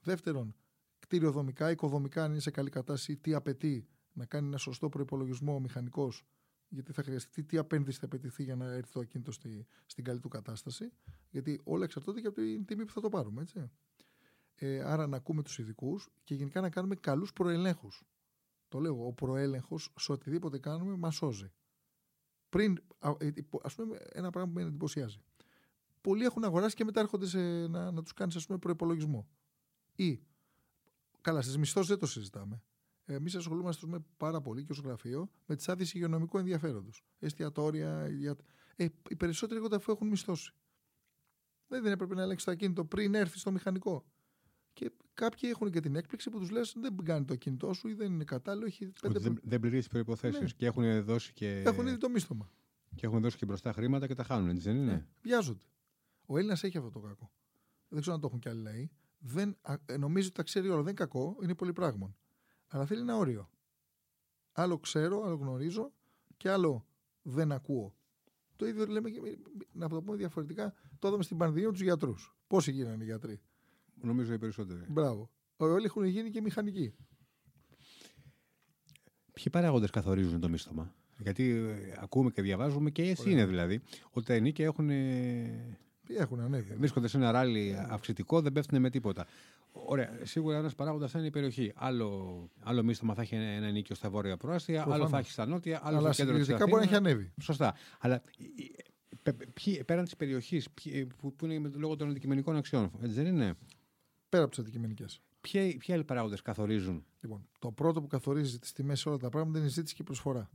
Δεύτερον, 0.00 0.54
κτηριοδομικά, 0.98 1.70
οικοδομικά, 1.70 2.24
αν 2.24 2.30
είναι 2.30 2.40
σε 2.40 2.50
καλή 2.50 2.70
κατάσταση, 2.70 3.16
τι 3.16 3.34
απαιτεί 3.34 3.88
να 4.12 4.26
κάνει 4.26 4.46
ένα 4.46 4.56
σωστό 4.56 4.88
προπολογισμό 4.88 5.54
ο 5.54 5.60
μηχανικός, 5.60 6.24
γιατί 6.72 6.92
θα 6.92 7.02
χρειαστεί 7.02 7.44
τι 7.44 7.58
απένδυση 7.58 7.98
θα 7.98 8.04
απαιτηθεί 8.04 8.42
για 8.42 8.56
να 8.56 8.72
έρθει 8.72 8.92
το 8.92 9.00
ακίνητο 9.00 9.32
στη, 9.32 9.66
στην 9.86 10.04
καλή 10.04 10.20
του 10.20 10.28
κατάσταση. 10.28 10.92
Γιατί 11.30 11.60
όλα 11.64 11.84
εξαρτώνται 11.84 12.20
και 12.20 12.26
από 12.26 12.36
την 12.36 12.64
τιμή 12.64 12.84
που 12.84 12.92
θα 12.92 13.00
το 13.00 13.08
πάρουμε. 13.08 13.42
Έτσι. 13.42 13.70
Ε, 14.54 14.82
άρα 14.82 15.06
να 15.06 15.16
ακούμε 15.16 15.42
τους 15.42 15.58
ειδικούς 15.58 16.08
και 16.24 16.34
γενικά 16.34 16.60
να 16.60 16.70
κάνουμε 16.70 16.94
καλούς 16.94 17.32
προελέγχους. 17.32 18.04
Το 18.68 18.78
λέω, 18.78 19.06
ο 19.06 19.12
προέλεγχος 19.12 19.92
σε 19.98 20.12
οτιδήποτε 20.12 20.58
κάνουμε 20.58 20.96
μας 20.96 21.14
σώζει. 21.14 21.52
Πριν, 22.48 22.78
α 22.98 23.10
ε, 23.18 23.32
πούμε, 23.76 23.98
ένα 24.12 24.30
πράγμα 24.30 24.52
που 24.52 24.58
με 24.58 24.66
εντυπωσιάζει 24.66 25.22
πολλοί 26.02 26.24
έχουν 26.24 26.44
αγοράσει 26.44 26.74
και 26.76 26.84
μετά 26.84 27.00
έρχονται 27.00 27.26
σε, 27.26 27.38
να, 27.66 27.90
να 27.90 28.02
τους 28.02 28.12
κάνεις 28.12 28.46
προπολογισμό. 28.60 29.28
Ή, 29.94 30.22
καλά, 31.20 31.42
στις 31.42 31.56
μισθώσεις 31.56 31.88
δεν 31.88 31.98
το 31.98 32.06
συζητάμε. 32.06 32.62
Εμείς 33.04 33.34
ασχολούμαστε 33.34 33.86
με 33.86 34.04
πάρα 34.16 34.40
πολύ 34.40 34.64
και 34.64 34.72
ως 34.72 34.78
γραφείο 34.78 35.30
με 35.46 35.56
τις 35.56 35.68
άδειες 35.68 35.94
υγειονομικού 35.94 36.38
ενδιαφέροντος. 36.38 37.04
Εστιατόρια, 37.18 38.08
για... 38.08 38.36
ε, 38.76 38.86
οι 39.08 39.16
περισσότεροι 39.16 39.60
εγώ 39.64 39.76
αφού 39.76 39.92
έχουν 39.92 40.08
μισθώσει. 40.08 40.52
Δεν 41.66 41.86
έπρεπε 41.86 42.14
να 42.14 42.22
ελέγξεις 42.22 42.44
το 42.44 42.50
ακίνητο 42.50 42.84
πριν 42.84 43.14
έρθεις 43.14 43.40
στο 43.40 43.52
μηχανικό. 43.52 44.04
Και 44.72 44.92
κάποιοι 45.14 45.50
έχουν 45.52 45.70
και 45.70 45.80
την 45.80 45.96
έκπληξη 45.96 46.30
που 46.30 46.38
τους 46.38 46.50
λες: 46.50 46.74
Δεν 46.80 46.96
κάνει 47.04 47.24
το 47.24 47.32
ακίνητό 47.32 47.72
σου 47.72 47.88
ή 47.88 47.94
δεν 47.94 48.12
είναι 48.12 48.24
κατάλληλο. 48.24 48.66
Έχει 48.66 48.92
πέντε 49.00 49.18
δεν, 49.18 49.40
δεν 49.42 49.60
πληρείς 49.60 49.78
τις 49.78 49.88
προποθέσει 49.88 50.42
ναι. 50.42 50.48
και 50.56 50.66
έχουν 50.66 51.04
δώσει 51.04 51.32
και. 51.32 51.62
Έχουν 51.66 51.86
ήδη 51.86 51.96
το 51.96 52.08
μίσθωμα. 52.08 52.52
Και 52.94 53.06
έχουν 53.06 53.20
δώσει 53.20 53.36
και 53.36 53.46
μπροστά 53.46 53.72
χρήματα 53.72 54.06
και 54.06 54.14
τα 54.14 54.24
χάνουν, 54.24 54.48
έτσι 54.48 54.62
δεν 54.62 54.76
είναι; 54.76 54.92
Ναι, 54.92 55.06
βιάζονται. 55.22 55.64
Ο 56.26 56.38
Έλληνας 56.38 56.64
έχει 56.64 56.78
αυτό 56.78 56.90
το 56.90 57.00
κακό. 57.00 57.32
Δεν 57.88 58.00
ξέρω 58.00 58.14
αν 58.14 58.20
το 58.20 58.26
έχουν 58.26 58.38
κι 58.38 58.48
άλλοι 58.48 58.62
λαοί. 58.62 58.90
Δεν, 59.18 59.56
ε, 59.86 59.96
νομίζω 59.96 60.26
ότι 60.26 60.36
τα 60.36 60.42
ξέρει 60.42 60.66
όλα. 60.66 60.76
Δεν 60.76 60.86
είναι 60.86 60.92
κακό, 60.92 61.36
είναι 61.42 61.54
πολύ 61.54 61.72
πράγμα. 61.72 62.16
Αλλά 62.72 62.86
θέλει 62.86 63.00
ένα 63.00 63.16
όριο. 63.16 63.50
Άλλο 64.52 64.78
ξέρω, 64.78 65.22
άλλο 65.22 65.34
γνωρίζω 65.34 65.92
και 66.36 66.50
άλλο 66.50 66.86
δεν 67.22 67.52
ακούω. 67.52 67.94
Το 68.56 68.66
ίδιο 68.66 68.86
λέμε, 68.86 69.10
να 69.72 69.88
το 69.88 70.02
πούμε 70.02 70.16
διαφορετικά, 70.16 70.74
το 70.98 71.08
είδαμε 71.08 71.22
στην 71.22 71.36
πανδημία 71.36 71.70
τους 71.70 71.80
γιατρούς. 71.80 72.36
Πόσοι 72.46 72.70
γίνανε 72.70 73.02
οι 73.02 73.06
γιατροί; 73.06 73.40
Νομίζω 74.00 74.32
οι 74.32 74.38
περισσότεροι. 74.38 74.84
Μπράβο. 74.88 75.30
Όλοι 75.56 75.84
έχουν 75.84 76.04
γίνει 76.04 76.30
και 76.30 76.40
μηχανικοί. 76.40 76.94
Ποιοι 79.32 79.44
παράγοντες 79.50 79.90
καθορίζουν 79.90 80.40
το 80.40 80.48
μίσθωμα; 80.48 80.94
Γιατί 81.18 81.50
ε, 81.50 81.96
ακούμε 82.00 82.30
και 82.30 82.42
διαβάζουμε 82.42 82.90
και 82.90 83.02
εσύ 83.02 83.30
είναι 83.30 83.46
δηλαδή 83.46 83.80
ότι 84.10 84.26
τα 84.26 84.34
ενίκια 84.34 84.64
έχουν 84.64 84.90
έχουν 86.06 86.40
ανέβει. 86.40 86.74
Βρίσκονται 86.74 87.08
σε 87.08 87.16
ένα 87.16 87.30
ράλι 87.30 87.76
αυξητικό, 87.88 88.40
δεν 88.40 88.52
πέφτουν 88.52 88.80
με 88.80 88.90
τίποτα. 88.90 89.26
Ωραία, 89.72 90.18
σίγουρα 90.22 90.56
ένας 90.56 90.74
παράγοντας 90.74 91.10
θα 91.10 91.18
είναι 91.18 91.26
η 91.26 91.30
περιοχή. 91.30 91.72
Άλλο, 91.74 92.48
άλλο 92.60 92.82
μίσθωμα 92.82 93.14
θα 93.14 93.22
έχει 93.22 93.34
ένα 93.34 93.70
νίκιο 93.70 93.94
στα 93.94 94.10
βόρεια 94.10 94.36
προάστια, 94.36 94.84
άλλο 94.88 95.08
θα 95.08 95.18
έχει 95.18 95.30
στα 95.30 95.46
νότια, 95.46 95.80
άλλο 95.82 95.96
Αλλά 95.96 96.12
στο 96.12 96.24
κέντρο 96.24 96.38
της 96.38 96.48
μπορεί 96.48 96.72
να 96.72 96.82
έχει 96.82 96.94
ανέβει. 96.94 97.32
Σωστά. 97.40 97.74
Αλλά 97.98 98.22
ποιοι, 99.52 99.84
πέραν 99.84 100.04
της 100.04 100.16
περιοχής, 100.16 100.70
που, 101.16 101.34
που 101.36 101.46
είναι 101.46 101.70
λόγω 101.74 101.96
των 101.96 102.08
αντικειμενικών 102.08 102.56
αξιών, 102.56 102.90
έτσι 103.02 103.14
δεν 103.14 103.26
είναι; 103.26 103.54
Πέρα 104.28 104.42
από 104.42 104.52
τις 104.52 104.60
αντικειμενικές. 104.60 105.20
Ποιοι, 105.40 105.76
ποιοι 105.76 105.94
άλλοι 105.94 106.04
παράγοντες 106.04 106.42
καθορίζουν; 106.42 107.04
Λοιπόν, 107.20 107.48
το 107.58 107.72
πρώτο 107.72 108.00
που 108.00 108.06
καθορίζει 108.06 108.58
τις 108.58 108.72
τιμές 108.72 109.00
σε 109.00 109.08
όλα 109.08 109.18
τα 109.18 109.28
πράγματα 109.28 109.58
είναι 109.58 109.66
η 109.66 109.70
ζήτηση 109.70 109.94
και 109.94 110.02
η 110.02 110.04
προσφορά. 110.04 110.50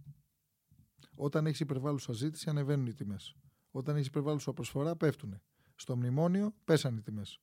Όταν 1.15 1.45
έχεις 1.45 1.59
υπερβάλλουσα 1.59 2.13
ζήτηση, 2.13 2.49
ανεβαίνουν 2.49 2.85
οι 2.85 2.93
τιμές. 2.93 3.35
Όταν 3.71 3.95
έχεις 3.95 4.07
υπερβάλλουσα 4.07 4.53
προσφορά, 4.53 4.95
πέφτουν. 4.95 5.41
Στο 5.75 5.95
μνημόνιο 5.95 6.53
πέσανε 6.63 6.97
οι 6.97 7.01
τιμές. 7.01 7.41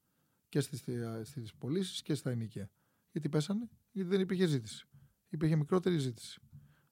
Και 0.55 0.61
στις 0.61 1.55
πωλήσεις 1.59 2.03
και 2.03 2.15
στα 2.15 2.31
ενοικία. 2.31 2.71
Γιατί 3.11 3.29
πέσανε, 3.29 3.69
γιατί 3.93 4.09
δεν 4.09 4.21
υπήρχε 4.21 4.47
ζήτηση. 4.47 4.87
Υπήρχε 5.29 5.57
μικρότερη 5.57 5.99
ζήτηση. 5.99 6.41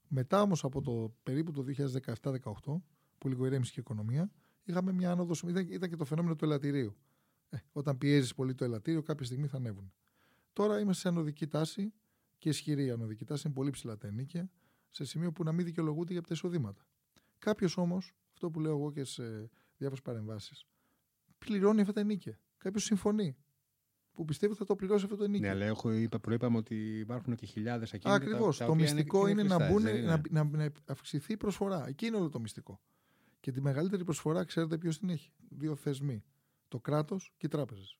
Μετά 0.08 0.42
όμως 0.42 0.64
από 0.64 0.80
το 0.80 1.14
περίπου 1.22 1.52
το 1.52 1.64
2017-2018, 2.22 2.82
που 3.18 3.28
λίγο 3.28 3.46
ηρέμησε 3.46 3.72
και 3.72 3.80
η 3.80 3.82
οικονομία, 3.86 4.30
είχαμε 4.64 4.92
μια 4.92 5.10
άνοδος. 5.10 5.42
Ήταν, 5.42 5.66
ήταν 5.70 5.88
και 5.88 5.96
το 5.96 6.04
φαινόμενο 6.04 6.36
του 6.36 6.44
ελαττηρίου. 6.44 6.96
Ε, 7.48 7.56
όταν 7.72 7.98
πιέζεις 7.98 8.34
πολύ 8.34 8.54
το 8.54 8.64
ελαττήριο, 8.64 9.02
κάποια 9.02 9.26
στιγμή 9.26 9.46
θα 9.46 9.56
ανέβουν. 9.56 9.92
Τώρα 10.52 10.80
είμαστε 10.80 11.00
σε 11.00 11.08
ανωδική 11.08 11.46
τάση 11.46 11.92
και 12.38 12.48
ισχυρή 12.48 12.90
ανωδικητά 12.90 13.38
είναι 13.44 13.54
πολύ 13.54 13.70
ψηλά 13.70 13.98
τα 13.98 14.06
ενίκια, 14.06 14.50
σε 14.88 15.04
σημείο 15.04 15.32
που 15.32 15.42
να 15.42 15.52
μην 15.52 15.64
δικαιολογούνται 15.64 16.12
για 16.12 16.22
τα 16.22 16.28
εισοδήματα. 16.30 16.86
Κάποιος 17.38 17.76
όμως, 17.76 18.14
αυτό 18.32 18.50
που 18.50 18.60
λέω 18.60 18.76
εγώ 18.76 18.92
και 18.92 19.04
σε 19.04 19.50
διάφορες 19.76 20.02
παρεμβάσεις, 20.02 20.66
πληρώνει 21.38 21.80
αυτά 21.80 21.92
τα 21.92 22.00
ενίκια. 22.00 22.40
Κάποιος 22.56 22.84
συμφωνεί. 22.84 23.36
Που 24.14 24.24
πιστεύει 24.24 24.54
θα 24.54 24.64
το 24.64 24.76
πληρώσει 24.76 25.04
αυτό 25.04 25.16
το 25.16 25.24
ενίκιο. 25.24 25.46
Ναι, 25.46 25.52
αλλά 25.52 25.64
έχω, 25.64 25.92
είπα, 25.92 26.18
προείπαμε 26.18 26.56
ότι 26.56 26.98
υπάρχουν 26.98 27.34
και 27.34 27.46
χιλιάδες 27.46 27.94
ακίνητα. 27.94 28.24
Ακριβώς. 28.24 28.58
Το 28.58 28.74
μυστικό 28.74 29.26
είναι, 29.26 29.40
είναι, 29.40 29.56
να, 29.56 29.68
μπουν, 29.68 29.82
να, 29.82 30.22
να, 30.30 30.44
να, 30.44 30.72
αυξηθεί 30.86 31.32
η 31.32 31.36
προσφορά. 31.36 31.88
Εκεί 31.88 32.06
είναι 32.06 32.16
όλο 32.16 32.28
το 32.28 32.40
μυστικό. 32.40 32.80
Και 33.40 33.52
τη 33.52 33.60
μεγαλύτερη 33.60 34.04
προσφορά, 34.04 34.44
ξέρετε 34.44 34.78
ποιος 34.78 34.98
την 34.98 35.10
έχει; 35.10 35.32
Δύο 35.48 35.74
θεσμοί. 35.74 36.24
Το 36.68 36.80
κράτος 36.80 37.32
και 37.36 37.46
οι 37.46 37.48
τράπεζες. 37.48 37.98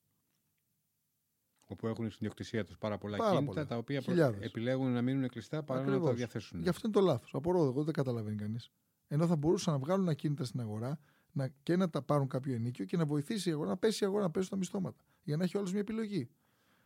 Όπου 1.66 1.86
έχουν 1.86 2.04
στην 2.04 2.16
ιδιοκτησία 2.18 2.64
τους 2.64 2.78
πάρα 2.78 2.98
πολλά 2.98 3.16
πάρα 3.16 3.30
κίνητα, 3.30 3.52
πολλά. 3.52 3.66
τα 3.66 3.76
οποία 3.76 4.00
Χιλιάδες. 4.00 4.44
επιλέγουν 4.44 4.92
να 4.92 5.02
μείνουν 5.02 5.28
κλειστά 5.28 5.62
παρά 5.62 5.84
να 5.84 6.00
τα 6.00 6.12
διαθέσουν. 6.12 6.62
Γι' 6.62 6.68
αυτό 6.68 6.80
είναι 6.84 6.96
το 6.96 7.02
λάθος. 7.02 7.34
Απορώ, 7.34 7.64
εγώ 7.64 7.84
δεν 7.84 7.94
καταλαβαίνει 7.94 8.36
κανείς. 8.36 8.70
Ενώ 9.08 9.26
θα 9.26 9.36
μπορούσαν 9.36 9.72
να 9.72 9.78
βγάλουν 9.78 10.08
ακίνητα 10.08 10.44
στην 10.44 10.60
αγορά 10.60 11.00
να, 11.32 11.48
και 11.48 11.76
να 11.76 11.90
τα 11.90 12.02
πάρουν 12.02 12.28
κάποιο 12.28 12.54
ενίκιο 12.54 12.84
και 12.84 12.96
να 12.96 13.04
βοηθήσει 13.04 13.48
η 13.48 13.52
αγορά, 13.52 13.68
να 13.68 13.76
πέσει 13.76 14.04
η 14.04 14.06
αγορά, 14.06 14.22
να 14.22 14.30
πέσουν 14.30 14.50
τα 14.50 14.56
μισθώματα. 14.56 15.04
Για 15.22 15.36
να 15.36 15.44
έχει 15.44 15.56
όλος 15.56 15.70
μια 15.70 15.80
επιλογή. 15.80 16.28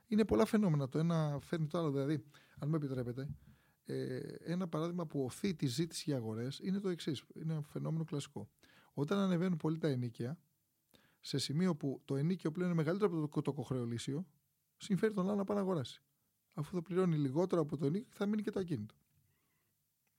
Είναι 0.06 0.24
πολλά 0.24 0.44
φαινόμενα. 0.44 0.88
Το 0.88 0.98
ένα 0.98 1.38
φέρνει 1.42 1.66
το 1.66 1.78
άλλο. 1.78 1.90
Δηλαδή, 1.90 2.24
αν 2.58 2.68
μου 2.68 2.74
επιτρέπετε, 2.74 3.28
ε, 3.84 4.18
ένα 4.40 4.68
παράδειγμα 4.68 5.06
που 5.06 5.24
οθεί 5.24 5.54
τη 5.54 5.66
ζήτηση 5.66 6.02
για 6.06 6.16
αγορές 6.16 6.58
είναι 6.62 6.78
το 6.78 6.88
εξής. 6.88 7.24
Είναι 7.34 7.52
ένα 7.52 7.62
φαινόμενο 7.62 8.04
κλασικό. 8.04 8.48
Όταν 8.92 9.18
ανεβαίνουν 9.18 9.56
πολύ 9.56 9.78
τα 9.78 9.88
ενίκια, 9.88 10.38
σε 11.20 11.38
σημείο 11.38 11.76
που 11.76 12.02
το 12.04 12.16
ενίκιο 12.16 12.50
πλέον 12.50 12.68
είναι 12.68 12.78
μεγαλύτερο 12.78 13.10
από 13.10 13.20
το 13.20 13.28
κοτοκοχρεωλήσιο, 13.28 14.26
συμφέρει 14.76 15.12
τον 15.12 15.28
άλλο 15.28 15.36
να 15.36 15.44
πάει 15.44 15.56
να 15.56 15.62
αγοράσει. 15.62 16.02
Αφού 16.54 16.74
θα 16.74 16.82
πληρώνει 16.82 17.16
λιγότερο 17.16 17.60
από 17.60 17.76
το 17.76 17.86
ενίκιο, 17.86 18.08
θα 18.10 18.26
μείνει 18.26 18.42
και 18.42 18.50
το 18.50 18.60
ακίνητο. 18.60 18.94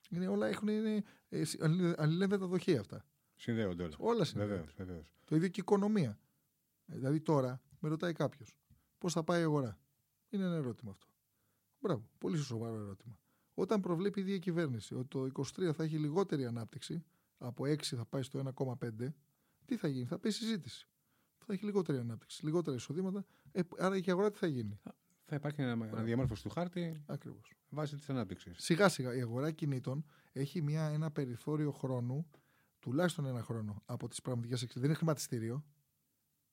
Είναι, 0.09 0.27
όλα 0.27 0.47
έχουν 0.47 0.67
είναι, 0.67 1.03
ε, 1.29 1.43
αλληλένδετα 1.97 2.47
δοχεία 2.47 2.79
αυτά. 2.79 3.05
Συνδέονται 3.37 3.83
όλα. 3.83 3.95
Όλα 3.97 4.23
συνδέονται. 4.23 4.73
Βεβαίως, 4.77 5.11
Το 5.25 5.35
ίδιο 5.35 5.47
και 5.47 5.59
η 5.59 5.63
οικονομία. 5.67 6.19
Ε, 6.85 6.95
δηλαδή 6.95 7.19
τώρα 7.21 7.61
με 7.79 7.89
ρωτάει 7.89 8.13
κάποιος 8.13 8.57
πώς 8.97 9.13
θα 9.13 9.23
πάει 9.23 9.41
η 9.41 9.43
αγορά; 9.43 9.79
Είναι 10.29 10.43
ένα 10.43 10.55
ερώτημα 10.55 10.91
αυτό. 10.91 11.07
Μπράβο. 11.79 12.09
Πολύ 12.17 12.37
σοβαρό 12.37 12.75
ερώτημα. 12.79 13.19
Όταν 13.53 13.81
προβλέπει 13.81 14.19
η 14.19 14.23
ίδια 14.23 14.37
κυβέρνηση 14.37 14.95
ότι 14.95 15.07
το 15.07 15.29
23 15.33 15.71
θα 15.73 15.83
έχει 15.83 15.97
λιγότερη 15.97 16.45
ανάπτυξη, 16.45 17.03
από 17.37 17.63
6 17.65 17.83
θα 17.83 18.05
πάει 18.05 18.21
στο 18.21 18.39
1,5, 18.39 19.13
τι 19.65 19.77
θα 19.77 19.87
γίνει, 19.87 20.05
θα 20.05 20.19
πει 20.19 20.29
συζήτηση. 20.29 20.87
Θα 21.45 21.53
έχει 21.53 21.65
λιγότερη 21.65 21.97
ανάπτυξη, 21.97 22.45
λιγότερα 22.45 22.75
εισοδήματα. 22.75 23.25
Ε, 23.51 23.61
άρα 23.77 23.97
η 23.97 24.03
αγορά 24.07 24.31
τι 24.31 24.37
θα 24.37 24.47
γίνει; 24.47 24.79
Θα 25.25 25.35
υπάρχει 25.35 25.61
ένα, 25.61 25.85
ένα 25.85 26.03
διαμόρφωση 26.03 26.43
του 26.43 26.49
χάρτη 26.49 27.03
Ακριβώς. 27.05 27.53
βάσει 27.69 27.95
της 27.95 28.09
ανάπτυξης. 28.09 28.55
Σιγά 28.57 28.89
σιγά 28.89 29.15
η 29.15 29.21
αγορά 29.21 29.51
κινήτων 29.51 30.05
έχει 30.31 30.61
μια, 30.61 30.87
ένα 30.87 31.11
περιθώριο 31.11 31.71
χρόνου, 31.71 32.27
τουλάχιστον 32.79 33.25
ένα 33.25 33.41
χρόνο 33.41 33.81
από 33.85 34.07
τις 34.07 34.21
πραγματικές 34.21 34.61
εξελίξεις. 34.61 34.81
Δεν 34.81 34.89
είναι 34.89 34.97
χρηματιστήριο. 34.97 35.65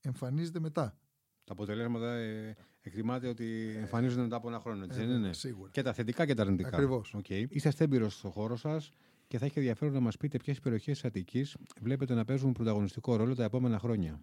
Εμφανίζεται 0.00 0.60
μετά. 0.60 0.98
Τα 1.44 1.52
αποτελέσματα 1.52 2.14
ε, 2.14 2.56
εκτιμάται 2.80 3.28
ότι 3.28 3.74
εμφανίζονται 3.76 4.22
μετά 4.22 4.36
από 4.36 4.48
ένα 4.48 4.60
χρόνο. 4.60 4.84
Έτσι, 4.84 5.00
ε, 5.00 5.06
δεν 5.06 5.16
είναι; 5.16 5.32
Σίγουρα. 5.32 5.70
Και 5.70 5.82
τα 5.82 5.92
θετικά 5.92 6.26
και 6.26 6.34
τα 6.34 6.42
αρνητικά. 6.42 6.68
Ακριβώς. 6.68 7.16
Okay. 7.18 7.44
Είσαστε 7.48 7.84
έμπειρος 7.84 8.14
στον 8.14 8.30
χώρο 8.30 8.56
σας 8.56 8.90
και 9.26 9.38
θα 9.38 9.44
έχει 9.44 9.58
ενδιαφέρον 9.58 9.94
να 9.94 10.00
μας 10.00 10.16
πείτε 10.16 10.38
ποιες 10.38 10.60
περιοχές 10.60 11.00
τη 11.00 11.06
Αττικής 11.08 11.56
βλέπετε 11.80 12.14
να 12.14 12.24
παίζουν 12.24 12.52
πρωταγωνιστικό 12.52 13.16
ρόλο 13.16 13.34
τα 13.34 13.44
επόμενα 13.44 13.78
χρόνια. 13.78 14.20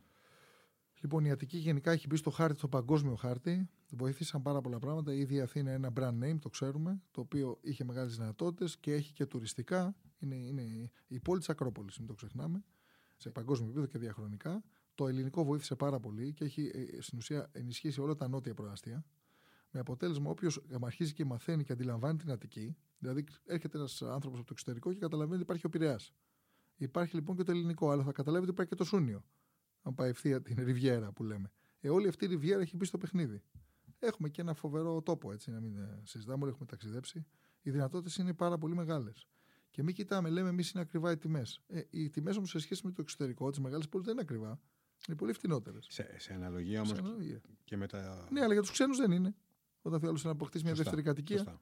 Λοιπόν, 1.02 1.26
η 1.26 1.32
Αττική 1.32 1.58
γενικά 1.58 1.92
έχει 1.92 2.08
μπει 2.08 2.16
στο 2.16 2.30
χάρτη, 2.30 2.58
στο 2.58 2.68
παγκόσμιο 2.68 3.16
χάρτη. 3.16 3.70
Βοήθησαν 3.90 4.42
πάρα 4.42 4.62
πολλά 4.62 4.80
πράγματα. 4.80 5.14
Ήδη 5.14 5.36
η 5.36 5.42
Αθήνα 5.42 5.74
είναι 5.74 5.88
ένα 5.88 5.94
brand 6.00 6.24
name, 6.24 6.40
το 6.40 6.50
ξέρουμε, 6.50 7.02
το 7.12 7.22
οποίο 7.22 7.58
είχε 7.62 7.84
μεγάλες 7.84 8.18
δυνατότητες 8.18 8.78
και 8.78 8.94
έχει 8.94 9.14
και 9.14 9.26
τουριστικά. 9.26 9.96
Είναι, 10.22 10.36
είναι 10.36 10.92
η 11.08 11.20
πόλη 11.20 11.40
της 11.40 11.50
Ακρόπολης, 11.50 11.98
μην 11.98 12.08
το 12.08 12.14
ξεχνάμε, 12.14 12.64
σε 13.18 13.30
παγκόσμιο 13.30 13.68
επίπεδο 13.68 13.88
και 13.92 13.98
διαχρονικά. 13.98 14.64
Το 14.96 15.08
ελληνικό 15.08 15.44
βοήθησε 15.44 15.76
πάρα 15.76 16.00
πολύ 16.00 16.34
και 16.34 16.44
έχει 16.46 16.72
ε, 16.74 17.02
στην 17.02 17.18
ουσία 17.18 17.50
ενισχύσει 17.52 18.02
όλα 18.02 18.16
τα 18.16 18.28
νότια 18.28 18.54
προάστια. 18.54 19.06
Με 19.72 19.80
αποτέλεσμα, 19.80 20.30
όποιος 20.30 20.62
αρχίζει 20.82 21.14
και 21.14 21.26
μαθαίνει 21.26 21.64
και 21.64 21.74
αντιλαμβάνει 21.74 22.18
την 22.18 22.32
Αττική, 22.32 22.78
δηλαδή 22.98 23.24
έρχεται 23.46 23.78
ένας 23.78 24.02
άνθρωπος 24.02 24.40
από 24.40 24.48
το 24.48 24.54
εξωτερικό 24.54 24.94
και 24.94 25.00
καταλαβαίνει 25.00 25.34
ότι 25.34 25.44
υπάρχει 25.44 25.66
ο 25.66 25.70
Πειραιάς. 25.70 26.14
Υπάρχει 26.76 27.16
λοιπόν 27.16 27.36
και 27.36 27.44
το 27.44 27.52
ελληνικό, 27.52 27.92
αλλά 27.92 28.04
θα 28.04 28.12
καταλάβει 28.12 28.44
ότι 28.44 28.52
υπάρχει 28.52 28.72
και 28.72 28.78
το 28.78 28.84
Σούνιο 28.84 29.24
αν 29.82 29.96
πάει 29.96 30.10
ευθεία 30.10 30.42
την 30.42 30.64
Ριβιέρα 30.64 31.12
που 31.12 31.24
λέμε. 31.24 31.52
Ε, 31.80 31.90
όλη 31.90 32.08
αυτή 32.08 32.26
η 32.26 32.28
Ριβιέρα 32.28 32.62
έχει 32.62 32.76
μπει 32.76 32.86
στο 32.86 32.98
παιχνίδι. 32.98 33.42
Έχουμε 34.00 34.30
και 34.30 34.42
ένα 34.42 34.54
φοβερό 34.54 35.02
τόπο, 35.02 35.32
έτσι, 35.32 35.52
να 35.52 35.60
μην 35.60 35.78
ε, 35.78 36.02
συζητάμε, 36.04 36.44
όλοι 36.44 36.52
έχουμε 36.52 36.66
ταξιδέψει. 36.66 37.26
Οι 37.62 37.72
δυνατότητες 37.72 38.16
είναι 38.16 38.34
πάρα 38.34 38.58
πολύ 38.58 38.76
μεγάλες. 38.76 39.28
Και 39.72 39.84
μην 39.84 39.96
κοιτάμε, 39.96 40.30
λέμε 40.30 40.50
εμείς 40.50 40.72
είναι 40.72 40.82
ακριβά 40.82 41.12
οι 41.12 41.18
τιμές. 41.18 41.62
Ε, 41.68 41.82
οι 41.90 42.10
τιμές 42.10 42.38
όμως 42.38 42.50
σε 42.50 42.60
σχέση 42.60 42.82
με 42.86 42.92
το 42.92 43.02
εξωτερικό, 43.02 43.50
τις 43.50 43.60
μεγάλες 43.60 43.90
πόλεις 43.90 44.06
δεν 44.06 44.16
είναι 44.16 44.24
ακριβά. 44.24 44.60
Είναι 45.08 45.18
πολύ 45.18 45.34
φτηνότερες. 45.34 45.88
Σε, 45.90 46.20
σε 46.20 46.34
αναλογία 46.34 46.82
όμως 46.82 47.00
και 47.64 47.78
με 47.78 47.88
τα. 47.88 48.28
Ναι, 48.32 48.42
αλλά 48.42 48.54
για 48.54 48.62
τους 48.62 48.72
ξένους 48.72 48.98
δεν 48.98 49.12
είναι. 49.12 49.36
Όταν 49.82 50.00
θέλει 50.00 50.20
να 50.24 50.30
αποκτήσει 50.30 50.64
μια 50.64 50.74
δεύτερη 50.74 51.02
κατοικία. 51.02 51.62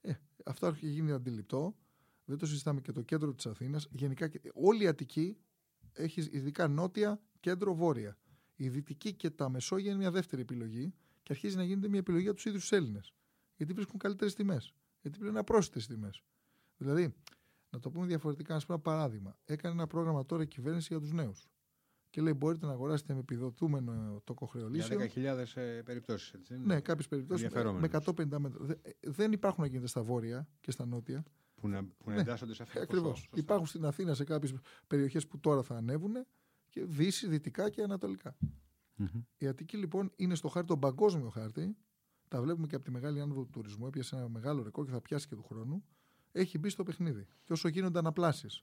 Ε, 0.00 0.12
αυτό 0.44 0.66
έχει 0.66 0.88
γίνει 0.88 1.12
αντιληπτό. 1.12 1.76
Δεν 2.24 2.38
το 2.38 2.46
συζητάμε 2.46 2.80
και 2.80 2.92
το 2.92 3.02
κέντρο 3.02 3.34
της 3.34 3.46
Αθήνας. 3.46 3.88
Γενικά 3.90 4.30
όλη 4.54 4.84
η 4.84 4.86
Αττική 4.86 5.36
έχει 5.92 6.20
ειδικά 6.20 6.68
νότια 6.68 7.20
κέντρο-βόρεια. 7.40 8.18
Η 8.56 8.68
δυτική 8.68 9.12
και 9.12 9.30
τα 9.30 9.48
Μεσόγεια 9.48 9.90
είναι 9.90 9.98
μια 9.98 10.10
δεύτερη 10.10 10.42
επιλογή 10.42 10.94
και 11.22 11.32
αρχίζει 11.32 11.56
να 11.56 11.64
γίνεται 11.64 11.88
μια 11.88 11.98
επιλογή 11.98 12.26
από 12.26 12.34
τους 12.34 12.44
ίδιους 12.44 12.72
Έλληνες. 12.72 13.14
Γιατί 13.56 13.72
βρίσκουν 13.72 13.98
καλύτερες 13.98 14.34
τιμές. 14.34 14.74
Γιατί 15.00 15.18
πλέον 15.18 15.36
απρόσιτες 15.36 15.86
τιμές. 15.86 16.22
Δηλαδή, 16.76 17.14
να 17.76 17.82
το 17.82 17.90
πούμε 17.90 18.06
διαφορετικά, 18.06 18.54
να 18.54 18.60
σα 18.60 18.66
πω 18.66 18.72
ένα 18.72 18.82
παράδειγμα. 18.82 19.36
Έκανε 19.44 19.74
ένα 19.74 19.86
πρόγραμμα 19.86 20.26
τώρα 20.26 20.42
η 20.42 20.46
κυβέρνηση 20.46 20.86
για 20.90 21.00
τους 21.00 21.12
νέους. 21.12 21.48
Και 22.10 22.20
λέει: 22.20 22.32
Μπορείτε 22.36 22.66
να 22.66 22.72
αγοράσετε 22.72 23.12
με 23.12 23.20
επιδοτούμενο 23.20 24.20
το 24.24 24.34
κοχρεολύσιο. 24.34 25.04
Για 25.04 25.36
10.000 25.36 25.46
ε, 25.54 25.82
περιπτώσεις, 25.84 26.32
έτσι. 26.32 26.58
Ναι, 26.58 26.80
κάποιες 26.80 27.08
περιπτώσεις. 27.08 27.48
Με 27.52 27.88
150 27.92 28.38
μέτρα. 28.38 28.76
Δεν 29.00 29.32
υπάρχουν 29.32 29.62
να 29.62 29.68
γίνεται 29.68 29.88
στα 29.88 30.02
βόρεια 30.02 30.48
και 30.60 30.70
στα 30.70 30.86
νότια. 30.86 31.22
Που 31.54 31.68
να, 31.68 31.84
που 31.84 32.08
να 32.08 32.14
ναι, 32.14 32.20
εντάσσονται 32.20 32.54
σε 32.54 32.62
αυτό. 32.62 32.80
Ακριβώς. 32.80 33.28
Υπάρχουν 33.34 33.66
στην 33.66 33.84
Αθήνα 33.84 34.14
σε 34.14 34.24
κάποιες 34.24 34.54
περιοχές 34.86 35.26
που 35.26 35.38
τώρα 35.38 35.62
θα 35.62 35.76
ανέβουν 35.76 36.26
και 36.70 36.84
δύση, 36.84 37.28
δυτικά 37.28 37.70
και 37.70 37.82
ανατολικα 37.82 38.36
Η 39.36 39.46
Αττική 39.46 39.76
λοιπόν 39.76 40.12
είναι 40.16 40.34
στο 40.34 40.48
χάρτη, 40.48 40.68
τον 40.68 40.78
παγκόσμιο 40.78 41.28
χάρτη. 41.28 41.76
Τα 42.28 42.42
βλέπουμε 42.42 42.66
και 42.66 42.74
από 42.74 42.84
τη 42.84 42.90
μεγάλη 42.90 43.20
άνοδο 43.20 43.42
του 43.42 43.50
τουρισμού. 43.50 43.86
Έπιασε 43.86 44.16
ένα 44.16 44.28
μεγάλο 44.28 44.62
ρεκόρ 44.62 44.84
και 44.84 44.90
θα 44.90 45.00
πιάσει 45.00 45.28
και 45.28 45.34
του 45.34 45.42
χρόνου. 45.42 45.84
Έχει 46.36 46.58
μπει 46.58 46.68
στο 46.68 46.82
παιχνίδι. 46.82 47.26
Και 47.44 47.52
όσο 47.52 47.68
γίνονται 47.68 47.98
αναπλάσεις, 47.98 48.62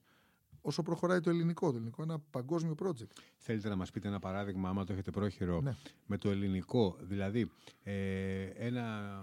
όσο 0.62 0.84
προχωράει 0.84 1.20
το 1.20 1.30
ελληνικό, 1.30 1.72
το 1.72 1.78
ελληνικό 1.78 2.04
είναι 2.04 2.14
ένα 2.14 2.24
παγκόσμιο 2.30 2.76
project. 2.84 3.12
Θέλετε 3.38 3.70
να 3.70 3.76
μας 3.76 3.92
πείτε 3.92 4.08
ένα 4.08 4.20
παράδειγμα, 4.20 4.70
άμα 4.70 4.86
το 4.86 4.94
έχετε 4.94 5.12
πρόχειρο, 5.12 5.62
ναι. 5.62 5.76
με 6.06 6.18
το 6.18 6.30
ελληνικό; 6.30 6.98
Δηλαδή, 7.02 7.52
ε, 7.84 8.44
ένα, 8.44 9.20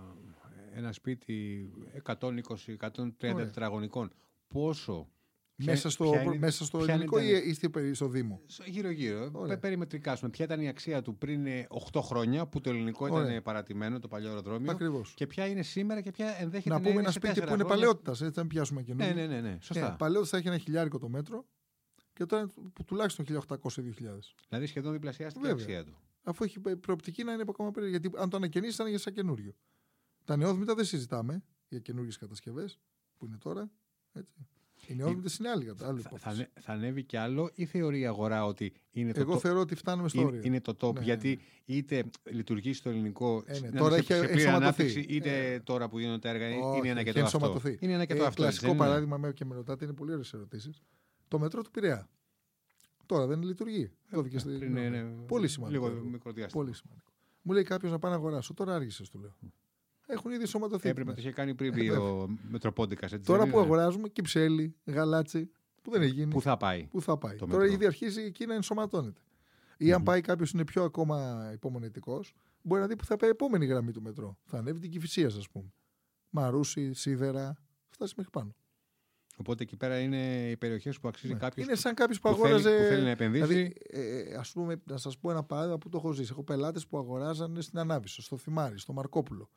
ένα 0.72 0.92
σπίτι 0.92 1.70
120-130 2.04 3.10
τετραγωνικών, 3.18 4.10
πόσο 4.48 5.08
μέσα 5.64 5.90
στο, 5.90 6.04
είναι, 6.04 6.38
μέσα 6.38 6.64
στο 6.64 6.78
ελληνικό 6.78 7.20
ή 7.20 7.42
είστε 7.44 7.94
στο 7.94 8.08
Δήμο; 8.08 8.40
Γύρω-γύρω. 8.66 9.30
Περιμετρικά. 9.60 10.18
Ποια 10.30 10.44
ήταν 10.44 10.60
η 10.60 10.68
αξία 10.68 11.02
του 11.02 11.16
πριν 11.16 11.46
8 11.92 12.00
χρόνια 12.02 12.46
που 12.46 12.60
το 12.60 12.70
ελληνικό 12.70 13.06
ήταν 13.06 13.18
Ωραία. 13.18 13.42
παρατημένο, 13.42 13.98
το 13.98 14.08
παλιό 14.08 14.28
αεροδρόμιο. 14.28 14.70
Ακριβώς. 14.70 15.12
Και 15.16 15.26
ποια 15.26 15.46
είναι 15.46 15.62
σήμερα 15.62 16.00
και 16.00 16.10
ποια 16.10 16.36
ενδέχεται 16.40 16.74
να 16.74 16.80
πούμε 16.80 17.00
ένα 17.00 17.10
σπίτι 17.10 17.40
που 17.40 17.54
είναι 17.54 17.64
παλαιότητας. 17.64 18.20
Έτσι, 18.20 18.34
δεν 18.34 18.46
πιάσουμε 18.46 18.82
καινούργιο. 18.82 19.14
Ναι, 19.14 19.26
ναι, 19.26 19.26
ναι, 19.26 19.40
ναι. 19.40 19.58
Σωστά. 19.60 19.92
Ε, 19.92 19.94
παλαιότητα 19.98 20.30
θα 20.30 20.36
έχει 20.36 20.48
ένα 20.48 20.58
χιλιάρικο 20.58 20.98
το 20.98 21.08
μέτρο 21.08 21.46
και 22.12 22.26
τώρα 22.26 22.46
που 22.72 22.84
τουλάχιστον 22.84 23.24
1800-2000. 23.48 23.58
Δηλαδή 24.48 24.66
σχεδόν 24.66 24.92
διπλασιάστηκε 24.92 25.46
η 25.46 25.50
αξία 25.50 25.84
του. 25.84 25.98
Αφού 26.22 26.44
έχει 26.44 26.60
προοπτική 26.60 27.24
να 27.24 27.32
είναι 27.32 27.44
ακόμα 27.48 27.70
πριν. 27.70 27.88
Γιατί 27.88 28.10
αν 28.16 28.30
το 28.30 28.36
ανακαινήσεις 28.36 28.76
θα 28.76 28.82
είναι 28.82 28.92
για 28.92 29.00
σαν 29.00 29.12
καινούριο. 29.12 29.54
Τα 30.24 30.36
νεόδμητα 30.36 30.74
δεν 30.74 30.84
συζητάμε 30.84 31.42
για 31.68 31.78
καινούριε 31.78 32.10
κατασκευές 32.18 32.78
που 33.16 33.26
είναι 33.26 33.36
τώρα. 33.36 33.70
Έτσι. 34.12 34.46
Οι 34.86 34.94
νεόδητε 34.94 35.30
είναι 35.38 35.48
άλλη 35.48 35.74
θα, 35.76 36.18
θα, 36.18 36.48
θα 36.60 36.72
ανέβει 36.72 37.02
κι 37.02 37.16
άλλο 37.16 37.50
ή 37.54 37.64
θεωρεί 37.64 38.00
η 38.00 38.06
αγορά 38.06 38.44
ότι 38.44 38.72
είναι 38.90 39.12
το 39.12 39.20
Εγώ 39.20 39.38
θεωρώ 39.38 39.60
ότι 39.60 39.74
φτάνουμε 39.74 40.08
στο 40.08 40.24
όριο. 40.24 40.40
Είναι 40.44 40.60
το 40.60 40.76
top. 40.80 40.94
Ναι, 40.94 41.00
γιατί 41.00 41.28
ναι. 41.28 41.74
είτε 41.74 42.04
λειτουργεί 42.30 42.72
στο 42.72 42.88
ελληνικό 42.88 43.42
ε, 43.46 43.58
ναι. 43.58 43.70
τώρα 43.70 43.96
έχει 43.96 44.12
ενσωματωθεί. 44.12 45.04
είτε 45.08 45.52
ε. 45.52 45.60
τώρα 45.60 45.88
που 45.88 45.98
γίνονται 45.98 46.18
τα 46.18 46.28
έργα 46.28 46.48
είναι 46.48 46.88
ένα 46.88 47.02
και 47.02 47.12
το 47.12 47.20
αυτό. 47.24 47.60
Είναι 47.78 47.92
ένα 47.92 48.04
και 48.04 48.14
το 48.14 48.22
ε, 48.22 48.26
αυτό. 48.26 48.42
Κλασικό 48.42 48.74
παράδειγμα 48.74 49.16
με 49.16 49.32
και 49.32 49.44
με 49.44 49.54
ρωτάτε 49.54 49.84
είναι 49.84 49.94
πολύ 49.94 50.12
ωραίες 50.12 50.32
ερωτήσεις. 50.32 50.82
Το 51.28 51.38
μετρό 51.38 51.62
του 51.62 51.70
Πειραιά. 51.70 52.08
Τώρα 53.06 53.26
δεν 53.26 53.42
λειτουργεί. 53.42 53.90
Ε, 54.10 54.16
πολύ 55.26 55.48
σημαντικό. 55.48 55.88
Λίγο 55.88 56.02
μικρό 56.04 56.32
διάστημα. 56.32 56.62
Πολύ 56.62 56.74
σημαντικό. 56.74 57.12
Μου 57.42 57.52
λέει 57.52 57.62
κάποιος 57.62 57.92
να 57.92 57.98
πάει 57.98 58.10
να 58.10 58.16
αγοράσω. 58.16 58.54
Τώρα 58.54 58.74
άργησε, 58.74 59.04
του 59.10 59.18
λέω 59.18 59.36
έχουν 60.12 60.30
ήδη 60.30 60.46
σωματωθεί. 60.46 60.88
Έπρεπε 60.88 61.08
να 61.08 61.14
το 61.14 61.20
είχε 61.20 61.32
κάνει 61.32 61.54
πριν 61.54 61.90
ο 61.96 62.28
Μετροπόντικας. 62.50 63.14
Τώρα 63.24 63.46
που 63.46 63.58
αγοράζουμε 63.58 64.08
κυψέλη, 64.08 64.74
γαλάτσι, 64.84 65.50
που 65.82 65.90
δεν 65.90 66.02
έχει 66.02 66.12
γίνει. 66.12 66.30
Πού 66.30 66.40
θα 66.42 66.56
πάει. 66.56 66.86
Πού 66.90 67.02
θα 67.02 67.16
πάει. 67.18 67.36
Τώρα 67.36 67.66
ήδη 67.66 67.86
αρχίζει 67.86 68.22
εκεί 68.22 68.46
να 68.46 68.54
ενσωματώνεται. 68.54 69.20
Ή 69.76 69.92
αν 69.92 70.02
πάει 70.02 70.20
κάποιος 70.20 70.50
είναι 70.50 70.64
πιο 70.64 70.84
ακόμα 70.84 71.50
υπομονετικός, 71.52 72.32
μπορεί 72.62 72.80
να 72.80 72.86
δει 72.86 72.96
που 72.96 73.04
θα 73.04 73.16
πάει 73.16 73.28
η 73.30 73.32
επόμενη 73.32 73.66
γραμμή 73.66 73.92
του 73.92 74.02
μετρό. 74.02 74.38
Θα 74.44 74.58
ανέβει 74.58 74.78
την 74.78 74.90
κυφυσίας, 74.90 75.36
ας 75.36 75.48
πούμε. 75.48 75.72
Μαρούσι, 76.30 76.92
Σίδερα, 76.92 77.56
φτάσει 77.88 78.14
μέχρι 78.16 78.30
πάνω. 78.32 78.54
Οπότε 79.36 79.62
εκεί 79.62 79.76
πέρα 79.76 80.00
είναι 80.00 80.48
οι 80.50 80.56
περιοχές 80.56 81.00
που 81.00 81.08
αξίζει 81.08 81.32
Ναι. 81.32 81.38
κάποιος. 81.38 81.66
Είναι 81.66 81.74
σαν 81.76 81.94
κάποιος 81.94 82.20
που, 82.20 82.28
που, 82.28 82.34
θέλει, 82.34 82.46
αγόραζε. 82.46 82.76
που 82.76 82.82
θέλει 82.88 83.02
να 83.02 83.10
επενδύσει. 83.10 83.46
Δηλαδή, 83.46 83.74
ε, 83.88 84.34
ας 84.34 84.52
πούμε, 84.52 84.80
να 84.84 84.96
σας 84.96 85.18
πω 85.18 85.30
ένα 85.30 85.42
παράδειγμα 85.42 85.78
που 85.78 85.88
το 85.88 85.98
έχω 85.98 86.12
ζήσει. 86.12 86.28
Έχω 86.32 86.42
πελάτες 86.42 86.86
που 86.86 86.98
αγοράζανε 86.98 87.60
στην 87.60 87.78
Ανάβησο, 87.78 88.22
στο 88.22 88.36
Θυμάρι, 88.36 88.78
στο 88.78 88.92
Μαρκόπουλο. 88.92 89.50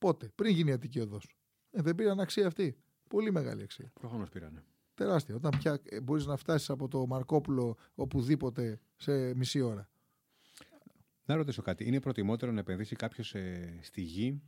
Πότε, 0.00 0.30
πριν 0.34 0.54
γίνει 0.54 0.70
η 0.70 0.72
Αττική 0.72 1.00
Οδός. 1.00 1.28
Ε, 1.70 1.82
δεν 1.82 1.94
πήραν 1.94 2.20
αξία 2.20 2.46
αυτή. 2.46 2.76
Πολύ 3.08 3.32
μεγάλη 3.32 3.62
αξία. 3.62 3.90
Προφανώς 4.00 4.28
πήρανε. 4.28 4.64
Τεράστια. 4.94 5.34
Όταν 5.34 5.50
πια 5.58 5.80
ε, 5.84 6.00
μπορείς 6.00 6.26
να 6.26 6.36
φτάσεις 6.36 6.70
από 6.70 6.88
το 6.88 7.06
Μαρκόπουλο 7.06 7.76
οπουδήποτε 7.94 8.80
σε 8.96 9.34
μισή 9.34 9.60
ώρα. 9.60 9.88
Να 11.24 11.34
ρωτήσω 11.34 11.62
κάτι. 11.62 11.86
Είναι 11.86 12.00
προτιμότερο 12.00 12.52
να 12.52 12.60
επενδύσει 12.60 12.96
κάποιος 12.96 13.34
στη 13.80 14.00
γη 14.00 14.42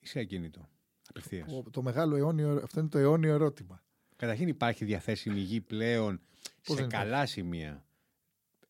ή 0.00 0.06
σε 0.06 0.18
ακίνητο. 0.18 0.68
Απευθείας; 1.08 1.52
Ο- 1.52 1.70
Το 1.70 1.82
μεγάλο 1.82 2.16
αιώνιο, 2.16 2.60
αυτό 2.64 2.80
είναι 2.80 2.88
το 2.88 2.98
αιώνιο 2.98 3.32
ερώτημα. 3.32 3.82
Καταρχήν 4.16 4.48
υπάρχει 4.48 4.84
διαθέσιμη 4.84 5.40
γη 5.40 5.60
πλέον 5.60 6.20
Πώς 6.64 6.74
σε 6.76 6.80
δεν 6.80 6.90
καλά 6.90 7.26
σημεία. 7.26 7.85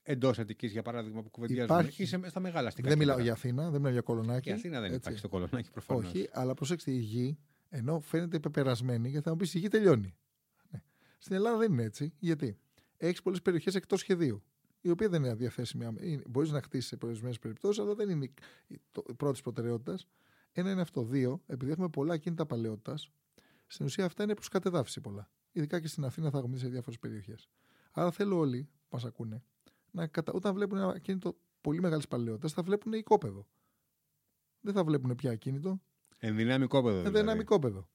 Εντός 0.09 0.39
Αττικής, 0.39 0.73
για 0.73 0.83
παράδειγμα, 0.83 1.23
που 1.23 1.31
κουβεντιάζουμε. 1.31 1.79
Υπάρχει. 1.79 2.03
Ή 2.03 2.07
σε, 2.07 2.21
στα 2.29 2.41
μεγάλα 2.41 2.69
αστικά. 2.69 2.89
δεν 2.89 2.99
μιλάω 2.99 3.17
κέντρα. 3.17 3.33
για 3.33 3.41
Αθήνα, 3.41 3.63
δεν 3.63 3.73
μιλάω 3.77 3.93
για 3.93 4.01
κολονάκι. 4.01 4.41
Και 4.49 4.53
Αθήνα 4.53 4.75
δεν 4.81 4.85
έτσι. 4.85 4.97
υπάρχει 4.97 5.19
στο 5.19 5.29
κολονάκι 5.29 5.71
προφανώς. 5.71 6.05
Όχι, 6.11 6.29
αλλά 6.33 6.55
προσέξτε, 6.55 6.91
η 6.91 6.99
γη, 6.99 7.39
ενώ 7.69 8.01
φαίνεται 8.01 8.39
πεπερασμένη, 8.39 9.09
γιατί 9.09 9.25
θα 9.25 9.31
μου 9.31 9.37
πεις 9.37 9.55
η 9.55 9.59
γη 9.59 9.69
τελειώνει. 9.69 10.15
Ναι. 10.71 10.83
Στην 11.19 11.35
Ελλάδα 11.37 11.57
δεν 11.59 11.73
είναι 11.73 11.83
έτσι. 11.83 12.13
Γιατί; 12.19 12.59
Έχεις 12.97 13.23
πολλές 13.23 13.43
περιοχές 13.43 13.75
εκτός 13.75 14.01
σχεδίου, 14.01 14.43
η 14.81 14.91
οποία 14.91 15.09
δεν 15.09 15.25
είναι 15.25 15.35
διαθέσιμη. 15.35 16.23
Μπορείς 16.29 16.51
να 16.51 16.63
χτίσεις 16.63 16.87
σε 16.89 16.97
ορισμένες 17.03 17.39
περιπτώσεις, 17.39 17.83
αλλά 17.83 17.95
δεν 17.95 18.09
είναι 18.09 18.25
η- 18.25 18.33
η 18.67 18.81
το- 18.93 19.05
η 19.09 19.15
πρώτη 19.15 19.41
προτεραιότητας. 19.43 20.07
Ένα 20.53 20.71
είναι 20.71 20.81
αυτό. 20.81 21.05
Δύο, 21.05 21.43
επειδή 21.47 21.71
έχουμε 21.71 21.89
πολλά 21.89 22.17
κίνητα 22.17 22.47
παλαιότητας, 22.47 23.11
στην 23.67 23.87
ουσία 23.87 24.05
αυτά 24.05 24.23
είναι 24.23 24.35
προς 24.35 24.49
κατεδάφιση 24.49 25.01
πολλά. 25.01 25.31
Ειδικά 25.53 25.81
και 25.81 25.89
στην 25.89 26.05
Αθήνα 26.05 26.31
θα 26.31 26.39
έχουμε 26.39 26.55
δει 26.55 26.61
σε 26.61 26.69
διάφορες 26.69 26.99
περιοχές. 26.99 27.49
Άρα 27.93 28.11
θέλω 28.11 28.39
όλοι 28.39 28.63
που 28.63 28.87
μας 28.91 29.05
ακούνε, 29.05 29.43
να 29.97 30.07
κατα... 30.07 30.33
όταν 30.33 30.55
βλέπουν 30.55 30.79
ένα 30.79 30.99
κίνητο 30.99 31.37
πολύ 31.61 31.81
μεγάλης 31.81 32.09
παλαιότητας, 32.09 32.53
θα 32.53 32.62
βλέπουν 32.62 32.93
οικόπεδο. 32.93 33.47
Δεν 34.61 34.75
θα 34.75 34.85
βλέπουν 34.85 35.15
πια 35.15 35.31
ακίνητο, 35.31 35.81
Ενδυναμικό 36.19 36.83
πεδίο. 36.83 36.99
ένα 36.99 37.09
δηλαδή. 37.09 37.25
δυναμικό 37.25 37.59
πεδο. 37.59 37.88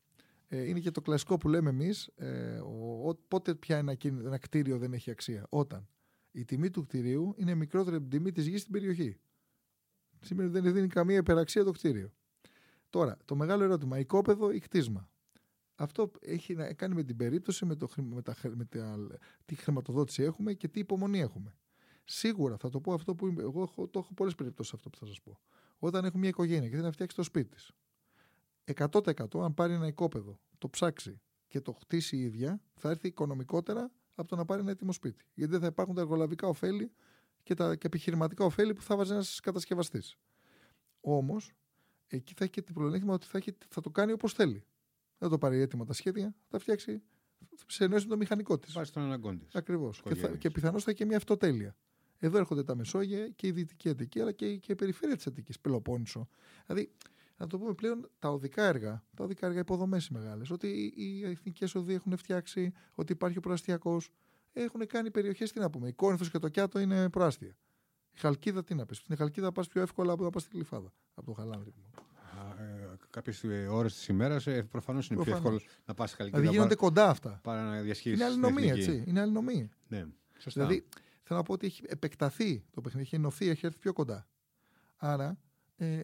Ε, 0.48 0.68
είναι 0.68 0.80
και 0.80 0.92
το 0.92 1.02
κλασικό 1.02 1.38
που 1.38 1.50
λέμε 1.50 1.70
εμείς, 1.70 2.08
ε, 2.16 2.60
ο- 2.60 3.10
ο- 3.10 3.16
πότε 3.28 3.56
πια 3.56 3.78
ένα, 3.78 3.94
κίνη- 3.96 4.26
ένα 4.26 4.38
κτίριο 4.38 4.78
δεν 4.78 4.94
έχει 4.94 5.12
αξία. 5.12 5.46
Όταν 5.50 5.88
η 6.32 6.46
τιμή 6.46 6.70
του 6.70 6.84
κτηρίου 6.84 7.34
είναι 7.38 7.54
μικρότερη 7.56 7.96
από 7.96 8.08
την 8.08 8.18
τιμή 8.18 8.32
της 8.32 8.48
γης 8.48 8.60
στην 8.62 8.72
περιοχή. 8.74 9.18
Σήμερα 10.20 10.50
δεν 10.50 10.74
δίνει 10.74 10.88
καμία 10.88 11.18
υπεραξία 11.18 11.64
το 11.64 11.72
κτίριο. 11.72 12.12
Τώρα, 12.90 13.18
το 13.26 13.36
μεγάλο 13.36 13.64
ερώτημα, 13.64 14.00
οικόπεδο 14.00 14.52
ή 14.52 14.60
κτίσμα; 14.60 15.10
Αυτό 15.76 16.12
έχει 16.20 16.56
να 16.56 16.74
κάνει 16.74 16.96
με 16.96 17.04
την 17.04 17.16
περίπτωση, 17.16 17.66
με, 17.66 17.76
το, 17.76 17.88
χρη- 17.88 18.06
με, 18.14 18.22
τα, 18.22 18.34
χρη- 18.34 18.56
με 18.56 18.66
τα, 18.66 19.08
τι 19.46 19.56
χρηματοδότηση 19.56 20.24
έχουμε 20.24 20.54
και 20.54 20.68
τι 20.68 20.80
υπομονή 20.80 21.20
έχουμε. 21.20 21.54
Σίγουρα 22.12 22.58
θα 22.58 22.70
το 22.70 22.80
πω 22.82 22.94
αυτό 22.94 23.16
που 23.16 23.28
είμαι- 23.28 23.42
εγώ 23.42 23.62
έχω, 23.62 23.88
το 23.88 24.00
έχω 24.00 24.14
πολλές 24.14 24.36
περιπτώσεις 24.36 24.74
αυτό 24.74 24.90
που 24.90 24.98
θα 24.98 25.06
σας 25.06 25.22
πω. 25.22 25.40
Όταν 25.80 26.06
έχουμε 26.06 26.20
μια 26.20 26.30
οικογένεια 26.30 26.68
και 26.68 26.74
θέλει 26.76 26.86
να 26.86 26.92
φτιάξει 26.92 27.16
το 27.16 27.24
σπίτι 27.24 27.50
της, 27.50 27.72
100% 28.64 29.42
αν 29.44 29.54
πάρει 29.54 29.74
ένα 29.74 29.88
οικόπεδο, 29.88 30.40
το 30.58 30.70
ψάξει 30.70 31.22
και 31.48 31.62
το 31.62 31.72
χτίσει 31.72 32.18
η 32.18 32.22
ίδια, 32.22 32.62
θα 32.74 32.90
έρθει 32.90 33.08
οικονομικότερα 33.08 33.92
από 34.16 34.28
το 34.28 34.36
να 34.36 34.46
πάρει 34.46 34.62
ένα 34.62 34.72
έτοιμο 34.72 34.92
σπίτι. 34.92 35.26
Γιατί 35.34 35.52
δεν 35.52 35.62
θα 35.62 35.68
υπάρχουν 35.68 35.96
τα 35.96 36.02
εργολαβικά 36.02 36.48
ωφέλη 36.48 36.92
και 37.44 37.54
τα 37.54 37.76
και 37.76 37.88
επιχειρηματικά 37.88 38.46
ωφέλη 38.46 38.74
που 38.74 38.82
θα 38.82 38.96
βάζει 38.96 39.12
ένας 39.12 39.40
κατασκευαστής. 39.40 40.16
Όμως, 41.02 41.52
εκεί 42.08 42.34
θα 42.34 42.44
έχει 42.44 42.54
και 42.54 42.62
την 42.62 42.74
πλεονέκτημα 42.74 43.14
ότι 43.14 43.26
θα, 43.28 43.38
έχει, 43.38 43.58
θα 43.70 43.82
το 43.82 43.90
κάνει 43.90 44.12
όπως 44.12 44.34
θέλει. 44.34 44.64
Δεν 45.18 45.30
θα 45.30 45.30
το 45.30 45.38
πάρει 45.38 45.60
έτοιμα 45.60 45.86
τα 45.86 45.94
σχέδια, 45.94 46.26
θα 46.42 46.48
τα 46.50 46.60
φτιάξει 46.60 47.02
σε 47.68 47.84
ενόηση 47.84 48.06
με 48.06 48.12
το 48.12 48.18
μηχανικό 48.18 48.60
της. 48.60 48.74
Βάσει 48.74 48.94
των 48.94 49.04
αναγκών 49.04 49.40
της. 49.40 49.56
Ακριβώς. 49.56 49.98
Και, 49.98 50.04
θα, 50.04 50.10
οικογένειας. 50.12 50.40
και 50.42 50.50
πιθανώς 50.50 50.84
θα 50.84 50.90
έχει 50.90 51.00
και 51.00 51.06
μια 51.06 51.18
αυτοτέλεια. 51.18 51.76
Εδώ 52.24 52.38
έρχονται 52.38 52.64
τα 52.64 52.76
Μεσόγεια 52.76 53.28
και 53.30 53.48
η 53.48 53.52
Δυτική 53.52 53.90
Αττική, 53.90 54.20
αλλά 54.22 54.32
και, 54.32 54.56
και 54.56 54.72
η 54.72 54.76
περιφέρεια 54.76 55.16
της 55.16 55.28
Αττικής, 55.28 55.60
Πελοπόννησο. 55.60 56.28
Δηλαδή, 56.66 56.92
να 57.38 57.48
το 57.48 57.58
πούμε 57.58 57.74
πλέον, 57.74 58.10
τα 58.20 58.30
οδικά 58.30 58.64
έργα, 58.64 59.04
τα 59.16 59.24
οδικά 59.24 59.48
έργα 59.48 59.60
υποδομές 59.60 60.06
οι 60.08 60.14
μεγάλες, 60.14 60.50
ότι 60.50 60.68
οι, 60.68 60.94
οι 60.96 61.26
εθνικές 61.26 61.76
οδοί 61.76 61.94
έχουν 61.94 62.18
φτιάξει, 62.18 62.74
ότι 62.94 63.12
υπάρχει 63.12 63.38
ο 63.38 63.42
προαστιακός. 63.42 64.10
Έχουν 64.54 64.88
κάνει 64.88 65.12
περιοχές, 65.12 65.52
τι 65.52 65.60
να 65.60 65.70
πούμε. 65.70 65.88
Η 65.88 65.94
Κόρινθος 65.94 66.32
και 66.32 66.40
το 66.40 66.48
Κιάτο 66.50 66.80
είναι 66.80 67.10
προάστια. 67.10 67.56
Η 68.14 68.20
Χαλκίδα, 68.20 68.64
τι 68.64 68.76
να 68.76 68.86
πεις. 68.86 68.98
Στην 68.98 69.16
Χαλκίδα 69.18 69.52
πας 69.52 69.68
πιο 69.68 69.82
εύκολα 69.82 70.14
από 70.14 70.24
να 70.24 70.30
πας 70.30 70.42
στη 70.42 70.52
Γλυφάδα. 70.54 70.94
Από 71.14 71.26
το 71.26 71.34
Χαλάνδρη. 71.34 71.74
Κάποιες 73.10 73.44
ώρες 73.70 73.94
της 73.96 74.08
ημέρας 74.08 74.48
προφανώς 74.70 75.10
είναι 75.10 75.24
πιο 75.24 75.32
Προφανώς. 75.32 75.62
εύκολο 75.62 75.76
να 75.86 75.94
πας 75.94 76.16
καλή 76.16 76.30
Δηλαδή 76.30 76.50
γίνονται 76.50 76.76
κοντά 76.76 77.10
αυτά. 77.10 77.40
παρά 77.44 77.64
να 77.64 77.82
διασχίσεις. 77.82 78.20
Είναι 78.20 78.26
αλληνομία, 78.28 78.74
έτσι. 78.74 79.04
Είναι 79.08 79.22
αλληνομία. 79.22 79.70
Ναι, 79.88 80.06
σωστά. 80.38 80.66
Δηλαδή, 80.66 80.86
θέλω 81.32 81.44
να 81.44 81.50
πω 81.50 81.54
ότι 81.54 81.66
έχει 81.66 81.84
επεκταθεί 81.88 82.66
το 82.72 82.82
παιχνίδι, 82.82 83.06
έχει 83.06 83.16
ενωθεί, 83.16 83.48
έχει 83.48 83.66
έρθει 83.66 83.80
πιο 83.80 83.94
κοντά. 83.94 84.28
Άρα, 84.96 85.40
ε, 85.76 86.00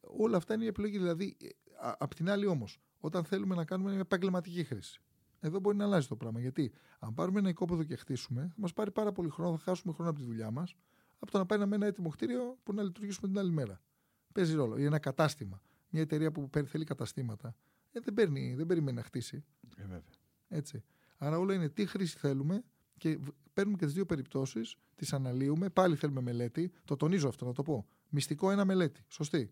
όλα 0.00 0.36
αυτά 0.36 0.54
είναι 0.54 0.64
η 0.64 0.66
επιλογή. 0.66 0.98
Δηλαδή, 0.98 1.36
ε, 1.40 1.48
α- 1.86 1.96
απ' 1.98 2.14
την 2.14 2.30
άλλη 2.30 2.46
όμως, 2.46 2.78
όταν 2.98 3.24
θέλουμε 3.24 3.54
να 3.54 3.64
κάνουμε 3.64 3.90
μια 3.90 4.00
επαγγελματική 4.00 4.64
χρήση, 4.64 5.00
εδώ 5.40 5.58
μπορεί 5.60 5.76
να 5.76 5.84
αλλάζει 5.84 6.06
το 6.06 6.16
πράγμα. 6.16 6.40
Γιατί 6.40 6.72
αν 6.98 7.14
πάρουμε 7.14 7.38
ένα 7.38 7.48
οικόπεδο 7.48 7.82
και 7.82 7.96
χτίσουμε, 7.96 8.40
θα 8.40 8.54
μας 8.56 8.72
πάρει 8.72 8.90
πάρα 8.90 9.12
πολύ 9.12 9.28
χρόνο, 9.28 9.56
θα 9.56 9.62
χάσουμε 9.64 9.92
χρόνο 9.92 10.10
από 10.10 10.18
τη 10.18 10.24
δουλειά 10.24 10.50
μας, 10.50 10.74
από 11.18 11.30
το 11.32 11.38
να 11.38 11.46
πάρουμε 11.46 11.76
ένα 11.76 11.86
έτοιμο 11.86 12.08
κτίριο 12.08 12.58
που 12.62 12.72
να 12.72 12.82
λειτουργήσουμε 12.82 13.28
την 13.28 13.38
άλλη 13.38 13.50
μέρα. 13.52 13.80
Παίζει 14.32 14.54
ρόλο. 14.54 14.78
Ή 14.78 14.84
ένα 14.84 14.98
κατάστημα. 14.98 15.62
Μια 15.88 16.02
εταιρεία 16.02 16.32
που 16.32 16.50
παίρνει- 16.50 16.70
θέλει 16.70 16.84
καταστήματα, 16.84 17.54
ε, 17.92 18.00
δεν, 18.00 18.14
παίρνει, 18.14 18.54
δεν 18.54 18.66
περιμένει 18.66 18.96
να 18.96 19.02
χτίσει. 19.02 19.44
Ε, 19.76 19.82
βέβαια. 19.82 20.02
Έτσι. 20.48 20.84
Άρα 21.16 21.38
όλα 21.38 21.54
είναι 21.54 21.68
τι 21.68 21.86
χρήση 21.86 22.18
θέλουμε 22.18 22.64
και 23.00 23.16
β- 23.16 23.28
παίρνουμε 23.52 23.76
και 23.76 23.84
τις 23.84 23.94
δύο 23.94 24.06
περιπτώσεις, 24.06 24.76
τις 24.94 25.12
αναλύουμε. 25.12 25.68
Πάλι 25.68 25.96
θέλουμε 25.96 26.20
μελέτη. 26.20 26.72
Το 26.84 26.96
τονίζω 26.96 27.28
αυτό, 27.28 27.44
να 27.46 27.52
το 27.52 27.62
πω. 27.62 27.86
Μυστικό 28.08 28.50
ένα 28.50 28.64
μελέτη. 28.64 29.04
Σωστή. 29.08 29.50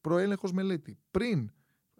Προέλεγχος 0.00 0.52
μελέτη. 0.52 0.98
Πριν. 1.10 1.50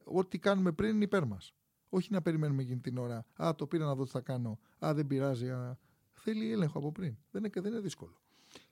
Ό,τι 0.05 0.39
κάνουμε 0.39 0.73
πριν 0.73 0.95
είναι 0.95 1.05
υπέρ 1.05 1.25
μας. 1.27 1.55
Όχι 1.89 2.13
να 2.13 2.23
περιμένουμε 2.23 2.63
εκείνη 2.63 2.81
την 2.81 2.99
ώρα. 2.99 3.27
Α, 3.43 3.55
το 3.55 3.67
πήρα 3.67 3.85
να 3.85 3.95
δω 3.95 4.05
τι 4.05 4.11
θα 4.11 4.21
κάνω. 4.21 4.59
Α, 4.85 4.95
δεν 4.95 5.07
πειράζει. 5.07 5.51
Α. 5.51 5.79
Θέλει 6.13 6.53
έλεγχο 6.53 6.79
από 6.79 6.93
πριν. 6.93 7.17
Δεν 7.31 7.45
είναι, 7.45 7.61
δεν 7.61 7.73
είναι 7.73 7.81
δύσκολο. 7.81 8.21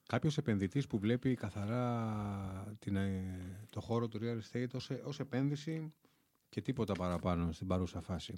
Κάποιος 0.07 0.39
επενδυτής 0.39 0.87
που 0.87 0.99
βλέπει 0.99 1.35
καθαρά 1.35 2.75
την, 2.79 2.97
ε, 2.97 3.67
το 3.71 3.81
χώρο 3.81 4.09
του 4.09 4.19
real 4.23 4.39
estate 4.57 4.71
ως, 4.73 4.91
ε- 4.91 5.03
ως 5.05 5.21
επένδυση 5.21 5.93
και 6.49 6.61
τίποτα 6.61 6.95
παραπάνω 6.95 7.53
στην 7.53 7.67
παρούσα 7.67 8.01
φάση. 8.01 8.35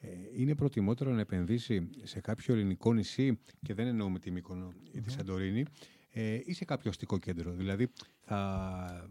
Ε, 0.00 0.08
είναι 0.34 0.54
προτιμότερο 0.54 1.10
να 1.12 1.20
επενδύσει 1.20 1.88
σε 2.02 2.20
κάποιο 2.20 2.54
ελληνικό 2.54 2.92
νησί 2.92 3.38
και 3.62 3.74
δεν 3.74 3.86
εννοούμε 3.86 4.18
τη 4.18 4.30
Μύκονο 4.30 4.72
ή 4.92 5.00
τη 5.00 5.10
Σαντορίνη 5.10 5.64
ε, 6.10 6.40
ή 6.44 6.52
σε 6.52 6.64
κάποιο 6.64 6.90
αστικό 6.90 7.18
κέντρο. 7.18 7.52
Δηλαδή, 7.52 7.88
θα, 8.20 9.10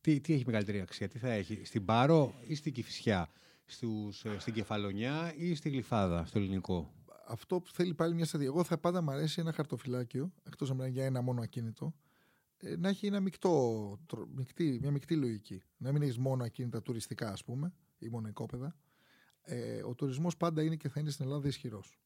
τι, 0.00 0.20
τι 0.20 0.32
έχει 0.32 0.42
μεγαλύτερη 0.46 0.80
αξία, 0.80 1.08
τι 1.08 1.18
θα 1.18 1.30
έχει, 1.30 1.64
στην 1.64 1.84
Πάρο 1.84 2.34
ή 2.46 2.54
στην 2.54 2.72
Κηφισιά, 2.72 3.28
στους, 3.64 4.24
ε, 4.24 4.38
στην 4.38 4.54
Κεφαλονιά 4.54 5.34
ή 5.36 5.54
στη 5.54 5.68
Γλυφάδα, 5.68 6.24
στο 6.24 6.38
ελληνικό; 6.38 6.92
Αυτό 7.26 7.60
που 7.60 7.70
θέλει 7.70 7.94
πάλι 7.94 8.14
μια 8.14 8.24
στρατηγική. 8.24 8.56
Εγώ 8.56 8.64
θα 8.66 8.78
πάντα 8.78 9.02
μου 9.02 9.10
αρέσει 9.10 9.40
ένα 9.40 9.52
χαρτοφυλάκιο, 9.52 10.32
εκτός 10.46 10.70
αν 10.70 10.76
μιλάμε 10.76 10.94
για 10.94 11.04
ένα 11.04 11.20
μόνο 11.20 11.42
ακίνητο, 11.42 11.94
ε, 12.56 12.76
να 12.76 12.88
έχει 12.88 13.06
ένα 13.06 13.20
μεικτό, 13.20 13.98
τρο- 14.06 14.28
μεικτή, 14.34 14.78
μια 14.80 14.90
μεικτή 14.90 15.16
λογική. 15.16 15.62
Να 15.76 15.92
μην 15.92 16.02
έχεις 16.02 16.18
μόνο 16.18 16.44
ακίνητα 16.44 16.82
τουριστικά, 16.82 17.30
ας 17.30 17.44
πούμε, 17.44 17.72
ή 17.98 18.08
μόνο 18.08 18.28
οικόπεδα. 18.28 18.76
Ε, 19.42 19.82
ο 19.82 19.94
τουρισμός 19.94 20.36
πάντα 20.36 20.62
είναι 20.62 20.76
και 20.76 20.88
θα 20.88 21.00
είναι 21.00 21.10
στην 21.10 21.24
Ελλάδα 21.24 21.48
ισχυρός. 21.48 21.98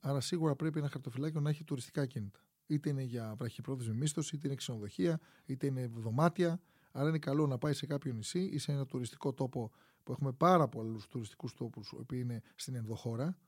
Άρα 0.00 0.20
σίγουρα 0.20 0.56
πρέπει 0.56 0.78
ένα 0.78 0.88
χαρτοφυλάκιο 0.88 1.40
να 1.40 1.50
έχει 1.50 1.64
τουριστικά 1.64 2.02
ακίνητα. 2.02 2.40
Είτε 2.66 2.88
είναι 2.90 3.02
για 3.02 3.34
βραχυπρόθεσμη 3.38 3.94
μίσθωση, 3.94 4.36
είτε 4.36 4.46
είναι 4.46 4.56
ξενοδοχεία, 4.56 5.20
είτε 5.46 5.66
είναι 5.66 5.86
δωμάτια. 5.86 6.60
Άρα 6.92 7.08
είναι 7.08 7.18
καλό 7.18 7.46
να 7.46 7.58
πάει 7.58 7.72
σε 7.72 7.86
κάποιο 7.86 8.12
νησί 8.12 8.40
ή 8.40 8.58
σε 8.58 8.72
ένα 8.72 8.86
τουριστικό 8.86 9.32
τόπο 9.32 9.70
που 10.02 10.12
έχουμε 10.12 10.32
πάρα 10.32 10.68
πολλούς 10.68 11.06
τουριστικούς 11.08 11.54
τόπους, 11.54 11.90
οι 11.90 11.96
οποίοι 11.96 12.20
είναι 12.22 12.42
στην 12.54 12.74
ενδοχώρα. 12.74 13.38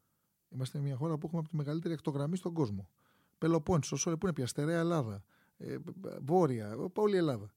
Είμαστε 0.49 0.79
μια 0.79 0.97
χώρα 0.97 1.19
που 1.19 1.27
έχουμε 1.27 1.41
από 1.41 1.51
τη 1.51 1.57
μεγαλύτερη 1.57 1.95
ακτογραμμή 1.95 2.37
στον 2.37 2.53
κόσμο. 2.53 2.89
Πελοπόννησο, 3.39 3.97
Σόρε, 3.97 4.17
που 4.17 4.27
είναι 4.27 4.35
πια 4.35 4.47
στερεά 4.47 4.79
Ελλάδα. 4.79 5.25
Ε, 5.57 5.77
βόρεια, 6.21 6.77
όλη 6.95 7.15
η 7.15 7.19
Ελλάδα. 7.19 7.51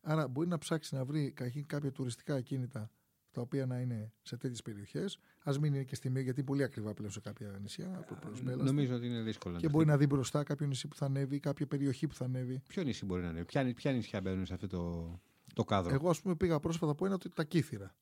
Άρα 0.00 0.28
μπορεί 0.28 0.48
να 0.48 0.58
ψάξει 0.58 0.94
να 0.94 1.04
βρει 1.04 1.32
κα- 1.32 1.52
κάποια 1.66 1.92
τουριστικά 1.92 2.34
ακίνητα 2.34 2.90
τα 3.38 3.44
οποία 3.44 3.66
να 3.66 3.80
είναι 3.80 4.12
σε 4.22 4.36
τέτοιες 4.36 4.62
περιοχές. 4.62 5.18
Α 5.44 5.52
μην 5.60 5.74
είναι 5.74 5.84
και 5.84 5.94
στη 5.94 6.10
μία, 6.10 6.22
γιατί 6.22 6.40
είναι 6.40 6.48
πολύ 6.48 6.62
ακριβά 6.62 6.94
πλέον 6.94 7.12
σε 7.12 7.20
κάποια 7.20 7.58
νησιά. 7.60 7.96
από 7.96 8.14
προσπέλαστα. 8.14 8.64
Νομίζω 8.64 8.94
ότι 8.94 9.06
είναι 9.06 9.22
δύσκολο. 9.22 9.54
να 9.54 9.60
Και 9.60 9.66
το 9.66 9.72
μπορεί 9.72 9.86
να 9.86 9.96
δει 9.96 10.06
μπροστά 10.06 10.42
κάποιο 10.42 10.66
νησί 10.66 10.88
που 10.88 10.96
θα 10.96 11.04
ανέβει, 11.04 11.40
κάποια 11.40 11.66
περιοχή 11.66 12.06
που 12.06 12.14
θα 12.14 12.24
ανέβει. 12.24 12.62
Ποιο 12.68 12.82
νησί 12.82 13.04
μπορεί 13.04 13.22
να 13.22 13.28
είναι, 13.28 13.44
ποια, 13.44 13.74
ποια 13.74 13.92
νησιά 13.92 14.20
μπαίνουν 14.20 14.46
σε 14.46 14.54
αυτό 14.54 14.66
το, 14.66 15.20
το 15.54 15.64
κάδρο; 15.64 15.94
Εγώ, 15.94 16.10
ας 16.10 16.20
πούμε, 16.20 16.34
πήγα 16.36 16.60
πρόσφατα 16.60 16.92
από 16.92 17.06
ένα 17.06 17.14
ότι 17.14 17.28
τα 17.28 17.44
Κύθυρα. 17.44 17.94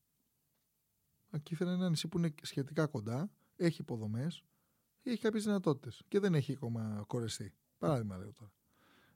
Τα 1.31 1.39
Κύθυρα 1.39 1.71
είναι 1.71 1.79
ένα 1.79 1.89
νησί 1.89 2.09
που 2.09 2.19
είναι 2.19 2.35
σχετικά 2.43 2.87
κοντά, 2.87 3.31
έχει 3.57 3.81
υποδομές, 3.81 4.45
έχει 5.03 5.19
κάποιες 5.19 5.45
δυνατότητες 5.45 6.03
και 6.09 6.19
δεν 6.19 6.35
έχει 6.35 6.53
ακόμα 6.53 7.05
κορεστεί. 7.07 7.53
Παράδειγμα, 7.79 8.17
λέω 8.17 8.33
τώρα. 8.33 8.53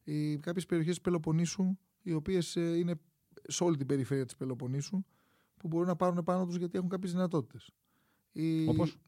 Οι 0.05 0.39
κάποιες 0.39 0.67
περιοχές 0.67 0.95
της 0.95 1.03
Πελοποννήσου, 1.03 1.77
οι 2.03 2.13
οποίες 2.13 2.55
είναι 2.55 2.95
σε 3.49 3.65
όλη 3.65 3.77
την 3.77 3.87
περιφέρεια 3.87 4.25
της 4.25 4.37
Πελοποννήσου, 4.37 5.05
που 5.61 5.69
μπορούν 5.69 5.87
να 5.87 5.97
πάρουν 5.97 6.25
πάνω 6.25 6.47
τους 6.47 6.57
γιατί 6.57 6.79
έχουν 6.79 6.89
κάποιες 6.89 7.13
δυνατότητες. 7.13 7.71
Όπως; 8.69 8.99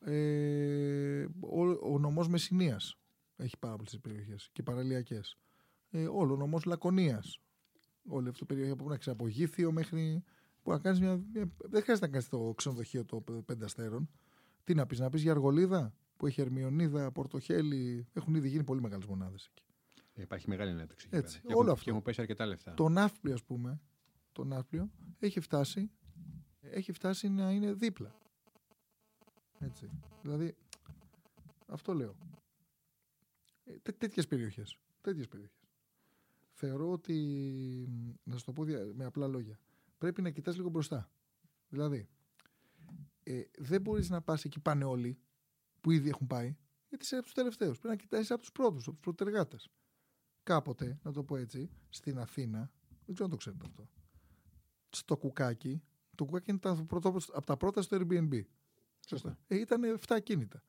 Ε, 0.00 1.24
ο, 1.40 1.92
ο 1.92 1.98
νομός 1.98 2.28
Μεσσηνίας 2.28 2.98
έχει 3.36 3.58
πάρα 3.58 3.76
πολλές 3.76 3.98
περιοχές 4.00 4.48
και 4.52 4.62
παραλιακές. 4.62 5.38
Ε, 5.90 6.06
όλο 6.06 6.34
ο 6.34 6.36
νομός 6.36 6.64
Λακωνίας. 6.64 7.40
Όλη 8.08 8.28
αυτή 8.28 8.42
η 8.42 8.46
περιοχή 8.46 8.76
που 8.76 8.88
να 8.88 8.94
έχει 8.94 9.10
από 9.10 9.28
Γήθιο 9.28 9.72
μέχρι. 9.72 10.24
Που 10.62 10.70
να 10.70 10.78
κάνεις 10.78 11.00
μια, 11.00 11.20
μια, 11.32 11.52
δεν 11.58 11.82
χρειάζεται 11.82 12.06
να 12.06 12.12
κάνεις 12.12 12.28
το 12.28 12.52
ξενοδοχείο 12.56 13.04
των 13.04 13.44
πέντε 13.44 13.64
αστέρων. 13.64 14.10
Τι 14.64 14.74
να 14.74 14.86
πεις, 14.86 14.98
να 14.98 15.08
πεις 15.08 15.22
για 15.22 15.30
Αργολίδα 15.30 15.94
που 16.16 16.26
έχει 16.26 16.40
Ερμιονίδα, 16.40 17.12
Πορτοχέλη. 17.12 18.06
Έχουν 18.12 18.34
ήδη 18.34 18.48
γίνει 18.48 18.64
πολύ 18.64 18.80
μεγάλες 18.80 19.06
μονάδες 19.06 19.50
εκεί. 19.50 19.64
Υπάρχει 20.14 20.48
μεγάλη 20.48 20.70
ανάπτυξη. 20.70 21.08
Έτσι, 21.10 21.36
εκεί 21.36 21.46
πέρα. 21.46 21.58
όλο 21.58 21.64
και, 21.64 21.70
έχουν, 21.70 21.72
αυτό. 21.72 21.84
και 21.84 21.90
έχουν 21.90 22.02
πέσει 22.02 22.20
αρκετά 22.20 22.46
λεφτά. 22.46 22.74
Το 22.74 22.88
Ναύπλιο, 22.88 23.34
ας 23.34 23.44
πούμε, 23.44 23.80
το 24.40 24.46
Ναύπλιο 24.46 24.90
έχει 25.18 25.40
φτάσει, 25.40 25.90
έχει 26.60 26.92
φτάσει 26.92 27.28
να 27.28 27.50
είναι 27.50 27.72
δίπλα. 27.72 28.14
Έτσι. 29.58 29.90
Δηλαδή, 30.22 30.56
αυτό 31.66 31.94
λέω. 31.94 32.16
Ε, 33.64 33.78
τέ, 33.78 33.92
τέτοιες 33.92 34.26
περιοχές. 34.26 34.78
Τέτοιες 35.00 35.28
περιοχές. 35.28 35.68
Θεωρώ 36.52 36.90
ότι, 36.90 37.16
να 38.22 38.36
σου 38.36 38.44
το 38.44 38.52
πω 38.52 38.64
δια- 38.64 38.92
με 38.94 39.04
απλά 39.04 39.26
λόγια, 39.26 39.58
πρέπει 39.98 40.22
να 40.22 40.30
κοιτάς 40.30 40.56
λίγο 40.56 40.68
μπροστά. 40.68 41.10
Δηλαδή, 41.68 42.08
ε, 43.22 43.42
δεν 43.58 43.80
μπορείς 43.80 44.10
να 44.10 44.22
πας 44.22 44.44
εκεί 44.44 44.60
πάνε 44.60 44.84
όλοι, 44.84 45.18
που 45.80 45.90
ήδη 45.90 46.08
έχουν 46.08 46.26
πάει, 46.26 46.56
γιατί 46.88 47.04
είσαι 47.04 47.14
από 47.14 47.24
τους 47.24 47.34
τελευταίους. 47.34 47.78
Πρέπει 47.78 47.94
να 47.96 48.00
κοιτάς 48.02 48.30
από 48.30 48.40
τους 48.40 48.52
πρώτους, 48.52 48.82
από 48.86 48.90
τους 48.92 49.00
πρωτεργάτες. 49.00 49.68
Κάποτε, 50.42 50.98
να 51.02 51.12
το 51.12 51.24
πω 51.24 51.36
έτσι, 51.36 51.70
στην 51.88 52.18
Αθήνα, 52.18 52.70
δεν 52.88 53.14
ξέρω 53.14 53.24
αν 53.24 53.30
το 53.30 53.36
ξέρετε 53.36 53.64
αυτό, 53.66 53.88
στο 54.90 55.16
κουκάκι, 55.16 55.82
το 56.14 56.24
κουκάκι 56.24 56.50
ήταν 56.50 56.76
το 56.76 56.82
πρώτο, 56.82 57.16
από 57.32 57.46
τα 57.46 57.56
πρώτα 57.56 57.82
στο 57.82 57.98
Airbnb. 58.00 58.40
Σωστά. 59.06 59.38
Ε, 59.46 59.58
ήταν 59.58 59.82
7 59.84 59.98
ακίνητα. 60.08 60.62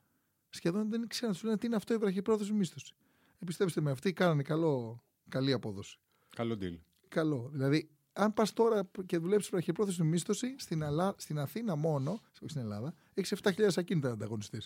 Σχεδόν 0.49 0.89
δεν 0.89 1.07
ξέραν, 1.07 1.35
σου 1.35 1.45
λένε 1.45 1.57
τι 1.57 1.65
είναι 1.65 1.75
αυτό 1.75 1.93
η 1.93 1.97
βραχυπρόθεσμη 1.97 2.57
μίσθωση. 2.57 2.93
Επιστέψτε 3.39 3.81
με, 3.81 3.91
αυτοί 3.91 4.13
κάνανε 4.13 4.43
καλό, 4.43 5.03
καλή 5.29 5.53
απόδοση. 5.53 5.99
Καλό 6.35 6.57
deal. 6.61 6.77
Καλό. 7.07 7.49
Δηλαδή, 7.51 7.89
αν 8.13 8.33
πας 8.33 8.53
τώρα 8.53 8.89
και 9.05 9.17
δουλέψεις 9.17 9.51
βραχυπρόθεσμη 9.51 10.07
μίσθωση, 10.07 10.55
στην, 10.57 10.83
Αλλά... 10.83 11.15
στην 11.17 11.39
Αθήνα 11.39 11.75
μόνο, 11.75 12.11
όχι 12.11 12.49
στην 12.49 12.61
Ελλάδα, 12.61 12.93
έχεις 13.13 13.39
7.000 13.43 13.69
ακίνητα 13.75 14.11
ανταγωνιστή. 14.11 14.61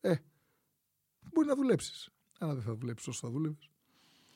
Ε, 0.00 0.14
μπορεί 1.32 1.46
να 1.46 1.54
δουλέψεις. 1.54 2.10
Αλλά 2.38 2.54
δεν 2.54 2.62
θα 2.62 2.74
δουλέψεις 2.74 3.08
όσο 3.08 3.26
θα 3.26 3.32
δούλευες. 3.32 3.70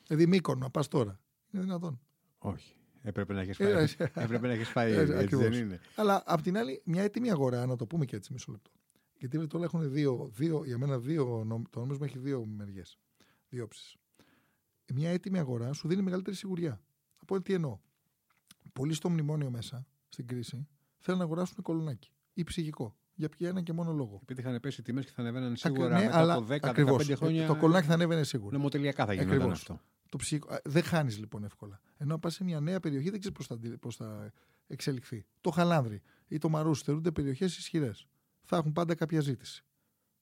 Δηλαδή, 0.06 0.26
μήκον 0.26 0.59
να 0.59 0.70
πας 0.70 0.88
τώρα. 0.88 1.20
Είναι 1.50 1.62
δυνατόν. 1.62 2.00
Όχι. 2.38 2.80
Έπρεπε 3.03 3.33
να 3.33 3.41
έχεις 3.41 3.59
Ε, 3.61 3.65
φάει. 3.65 3.85
ε, 3.99 4.23
Έπρεπε 4.25 4.47
να 4.47 4.53
έχεις 4.53 4.69
φάει. 4.69 4.93
ε, 4.93 5.01
έτσι 5.01 5.15
ακριβώς. 5.15 5.49
δεν 5.49 5.53
είναι. 5.53 5.81
Αλλά 5.97 6.23
απ' 6.27 6.43
την 6.43 6.57
άλλη, 6.59 6.83
μια 6.85 7.03
έτοιμη 7.03 7.31
αγορά, 7.31 7.67
να 7.67 7.77
το 7.77 7.87
πούμε 7.87 8.05
και 8.05 8.17
έτσι 8.17 8.33
μισό 8.33 8.51
λεπτό. 8.53 8.71
Γιατί 9.19 9.37
βλέπετε 9.37 9.57
όλα 9.57 9.67
έχουν 9.67 9.93
δύο, 9.93 10.31
δύο 10.35 10.63
για 10.65 10.79
μένα 10.79 10.99
δύο, 10.99 11.45
νομ- 11.47 11.65
το 11.71 11.81
νόμισμα 11.81 12.07
έχει 12.07 12.19
δύο 12.19 12.45
μεριές. 12.45 12.99
Δύο 13.49 13.65
όψεις. 13.65 13.97
Μια 14.95 15.11
έτοιμη 15.11 15.39
αγορά 15.39 15.73
σου 15.73 15.89
δίνει 15.89 16.03
μεγαλύτερη 16.03 16.37
σιγουριά. 16.37 16.81
Από 17.19 17.41
τι 17.43 17.53
εννοώ. 17.55 17.79
Πολλοί 18.73 18.95
στο 18.95 19.11
μνημόνιο 19.11 19.51
μέσα, 19.51 19.87
στην 20.09 20.27
κρίση, 20.27 20.67
θέλουν 20.99 21.19
να 21.19 21.25
αγοράσουν 21.25 21.63
κολονάκι 21.63 22.11
ή 22.35 22.45
ψυχικό. 22.45 22.95
Για 23.15 23.29
ποιο 23.29 23.49
ένα 23.49 23.61
και 23.63 23.73
μόνο 23.73 23.93
λόγο. 23.93 24.19
Επειδή 24.23 24.41
είχαν 24.41 24.61
πέσει 24.61 24.81
οι 24.81 24.85
τιμές 24.85 25.05
και 25.05 25.11
θα 25.15 25.21
ανεβαίναν 25.23 25.53
Ακρι- 25.53 25.61
σίγουρα 25.61 25.99
ναι, 25.99 26.05
μετά 26.05 26.19
αλλά 26.19 26.35
από 26.35 26.45
10-15 26.47 26.59
ακριβώς. 26.69 27.07
χρόνια. 27.19 27.47
Το 27.47 27.57
κολονάκι 27.57 27.87
θα 27.87 27.95
ανέβαινε 27.95 28.23
σίγουρα. 28.25 28.57
Νομοτελειακά 28.57 29.07
θα 29.07 29.13
γινόταν 29.13 29.35
Ακριβώς. 29.35 29.59
αυτό. 29.61 29.81
Το 30.11 30.16
ψυχικό, 30.16 30.53
α, 30.55 30.61
δεν 30.64 30.83
χάνεις 30.83 31.18
λοιπόν 31.18 31.44
εύκολα. 31.44 31.81
Ενώ 31.96 32.18
πας 32.18 32.35
σε 32.35 32.44
μια 32.44 32.61
νέα 32.61 32.81
περιοχή 32.81 33.11
δεν 33.11 33.18
ξέρεις 33.18 33.37
πώς 33.38 33.46
θα, 33.46 33.55
αντι- 33.55 33.77
πώς 33.79 33.96
θα 33.96 34.33
εξελιχθεί. 34.66 35.25
Το 35.40 35.51
Χαλάνδρι 35.51 36.01
ή 36.29 36.38
το 36.38 36.49
Μαρούσι 36.49 36.83
θεωρούνται 36.85 37.11
περιοχές 37.11 37.57
ισχυρές. 37.59 38.07
Θα 38.42 38.57
έχουν 38.57 38.73
πάντα 38.73 38.94
κάποια 38.94 39.20
ζήτηση. 39.20 39.64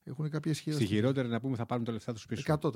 Έχουν 0.03 0.29
κάποια 0.29 0.51
ισχυρά. 0.51 0.75
Στη 0.75 0.85
χειρότερη 0.85 1.27
να 1.27 1.39
πούμε 1.39 1.55
θα 1.55 1.65
πάρουν 1.65 1.85
τα 1.85 1.91
λεφτά 1.91 2.13
τους 2.13 2.25
πίσω. 2.25 2.41
100%. 2.61 2.71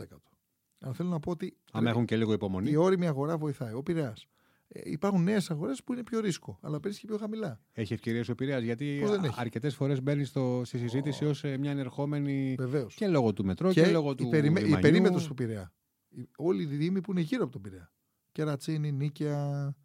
Αλλά 0.80 0.94
θέλω 0.94 1.10
να 1.10 1.20
πω 1.20 1.32
ότι 1.32 1.58
Αν 1.72 1.88
έχουν 1.88 2.06
και 2.06 2.16
λίγο 2.18 2.34
υπομονή. 2.34 2.72
η 2.72 2.76
όρημη 2.76 3.08
αγορά 3.08 3.38
βοηθάει. 3.38 3.74
Ο 3.74 3.84
Πειραιάς. 3.84 4.28
Ε, 4.68 4.82
υπάρχουν 4.92 5.24
νέες 5.24 5.52
αγορές 5.52 5.84
που 5.84 5.94
είναι 5.94 6.04
πιο 6.04 6.20
ρίσκο, 6.20 6.58
αλλά 6.62 6.80
παίρνεις 6.80 7.00
και 7.00 7.08
πιο 7.08 7.18
χαμηλά. 7.18 7.60
Έχει 7.72 7.94
ευκαιρίες 7.94 8.30
ο 8.30 8.36
Πειραιάς 8.36 8.64
γιατί 8.64 8.98
Πώς 9.02 9.10
δεν 9.10 9.24
έχει; 9.24 9.34
αρκετές 9.38 9.76
φορές 9.76 10.02
μπαίνεις 10.02 10.28
στο, 10.30 10.62
στη 10.66 10.78
συζήτηση 10.78 11.26
ω 11.26 11.34
μια 11.60 11.72
ενερχόμενη 11.72 12.56
Βεβαίως. 12.60 12.96
και 12.96 13.08
λόγω 13.08 13.34
του 13.34 13.46
μετρό 13.46 13.72
και, 13.74 13.88
λόγω 13.88 14.16
του. 14.16 14.26
η, 14.26 14.30
περιμέ... 14.30 14.60
η 14.60 14.64
λιμανιού. 14.64 14.82
περίμετρος 14.90 15.28
του 15.28 15.34
Πειραιά. 15.34 15.74
Οι- 16.16 16.30
Όλοι 16.38 16.62
οι 16.64 16.66
δήμοι 16.66 17.02
που 17.02 17.12
είναι 17.12 17.22
γύρω 17.22 17.44
από 17.44 17.52
τον 17.52 17.62
Πειραιά. 17.62 17.92
Κερατσίνη, 18.32 18.92
Νίκαια, 18.92 19.76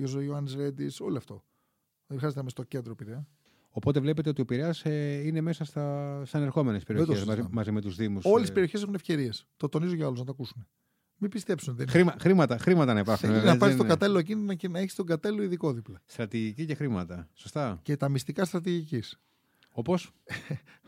Ιωζο 0.00 0.20
Ιωάννης 0.20 0.54
Ρέντι, 0.54 0.92
όλο 1.00 1.16
αυτό. 1.16 1.44
Δεν 2.06 2.16
χρειάζεται 2.18 2.34
να 2.34 2.40
είμαι 2.40 2.50
στο 2.50 2.62
κέντρο 2.62 2.94
Πειραιά. 2.94 3.26
Οπότε 3.70 4.00
βλέπετε 4.00 4.28
ότι 4.28 4.40
ο 4.40 4.44
Πειραιάς 4.44 4.84
ε, 4.84 5.20
είναι 5.26 5.40
μέσα 5.40 5.64
στα, 5.64 6.22
στα 6.24 6.38
ανερχόμενε 6.38 6.80
περιοχές 6.80 7.08
μαζί, 7.08 7.20
συζητάμε. 7.24 7.48
μαζί 7.52 7.70
με 7.72 7.80
τους 7.80 7.96
Δήμους. 7.96 8.24
Όλες 8.24 8.48
οι 8.48 8.52
περιοχές 8.52 8.82
έχουν 8.82 8.94
ευκαιρίες. 8.94 9.46
Το 9.56 9.68
τονίζω 9.68 9.94
για 9.94 10.06
όλους 10.06 10.18
να 10.18 10.24
το 10.24 10.32
ακούσουν. 10.32 10.66
Μην 11.18 11.30
πιστέψουν. 11.30 11.76
Δεν 11.76 11.88
Χρήμα, 11.88 12.16
χρήματα, 12.20 12.58
χρήματα 12.58 12.92
να 12.94 13.00
υπάρχουν. 13.00 13.28
Θέλει 13.28 13.38
βέβαια, 13.38 13.52
να 13.52 13.58
πάρεις 13.58 13.74
έτσι 13.74 13.86
το 13.86 13.94
δεν 13.94 13.98
είναι. 13.98 14.06
κατάλληλο 14.18 14.22
κίνημα 14.22 14.54
και 14.54 14.68
να 14.68 14.78
έχεις 14.78 14.94
τον 14.94 15.06
κατάλληλο 15.06 15.42
ειδικό 15.42 15.72
δίπλα. 15.72 16.02
Στρατηγική 16.06 16.64
και 16.66 16.74
χρήματα. 16.74 17.28
Σωστά. 17.34 17.78
Και 17.82 17.96
τα 17.96 18.08
μυστικά 18.08 18.44
στρατηγικής. 18.44 19.20
Όπω. 19.70 19.94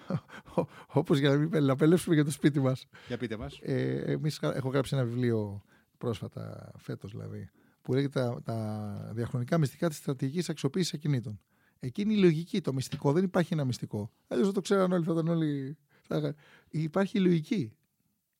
Όπως 0.87 1.19
για 1.19 1.31
να 1.31 1.37
μην 1.37 1.65
να 1.65 1.73
απελεύσουμε 1.73 2.15
για 2.15 2.25
το 2.25 2.31
σπίτι 2.31 2.61
μας. 2.61 2.87
Για 3.09 3.17
πείτε 3.19 3.37
μας. 3.37 3.59
Ε, 3.63 4.03
εμείς 4.07 4.39
γρα- 4.43 4.57
έχω 4.57 4.69
γράψει 4.69 4.95
ένα 4.97 5.05
βιβλίο 5.05 5.63
πρόσφατα, 5.99 6.73
φέτος 6.77 7.11
δηλαδή, 7.11 7.51
που 7.83 7.93
λέγεται 7.95 8.21
τα, 8.21 8.41
τα 8.45 9.11
διαχρονικά 9.15 9.59
μυστικά 9.59 9.89
της 9.89 9.97
στρατηγικής 9.97 10.49
αξιοποίησης 10.49 10.95
ακινήτων. 10.95 11.41
Εκείνη 11.81 12.15
η 12.15 12.19
λογική, 12.19 12.61
το 12.61 12.73
μυστικό. 12.73 13.13
Δεν 13.13 13.25
υπάρχει 13.25 13.53
ένα 13.55 13.65
μυστικό. 13.65 14.11
Αλλιώς 14.29 14.47
δεν 14.47 14.55
το 14.55 14.61
ξέραν 14.61 14.93
όλοι, 14.93 15.05
θα 15.05 15.13
ήταν 15.13 15.29
όλοι. 15.29 15.77
θα 16.03 16.17
είχα- 16.17 16.35
Υπάρχει 16.71 17.19
η 17.19 17.21
λογική. 17.21 17.73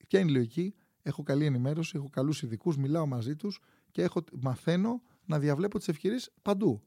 Ποια 0.09 0.21
είναι 0.21 0.31
η 0.31 0.35
λογική, 0.35 0.75
Έχω 1.03 1.23
καλή 1.23 1.45
ενημέρωση, 1.45 1.93
έχω 1.97 2.09
καλούς 2.11 2.43
ειδικούς, 2.43 2.77
μιλάω 2.77 3.07
μαζί 3.07 3.37
τους 3.37 3.61
και 3.91 4.03
έχω, 4.03 4.25
μαθαίνω 4.41 5.03
να 5.27 5.39
διαβλέπω 5.39 5.79
τις 5.79 5.89
ευκαιρίες 5.89 6.31
παντού. 6.43 6.83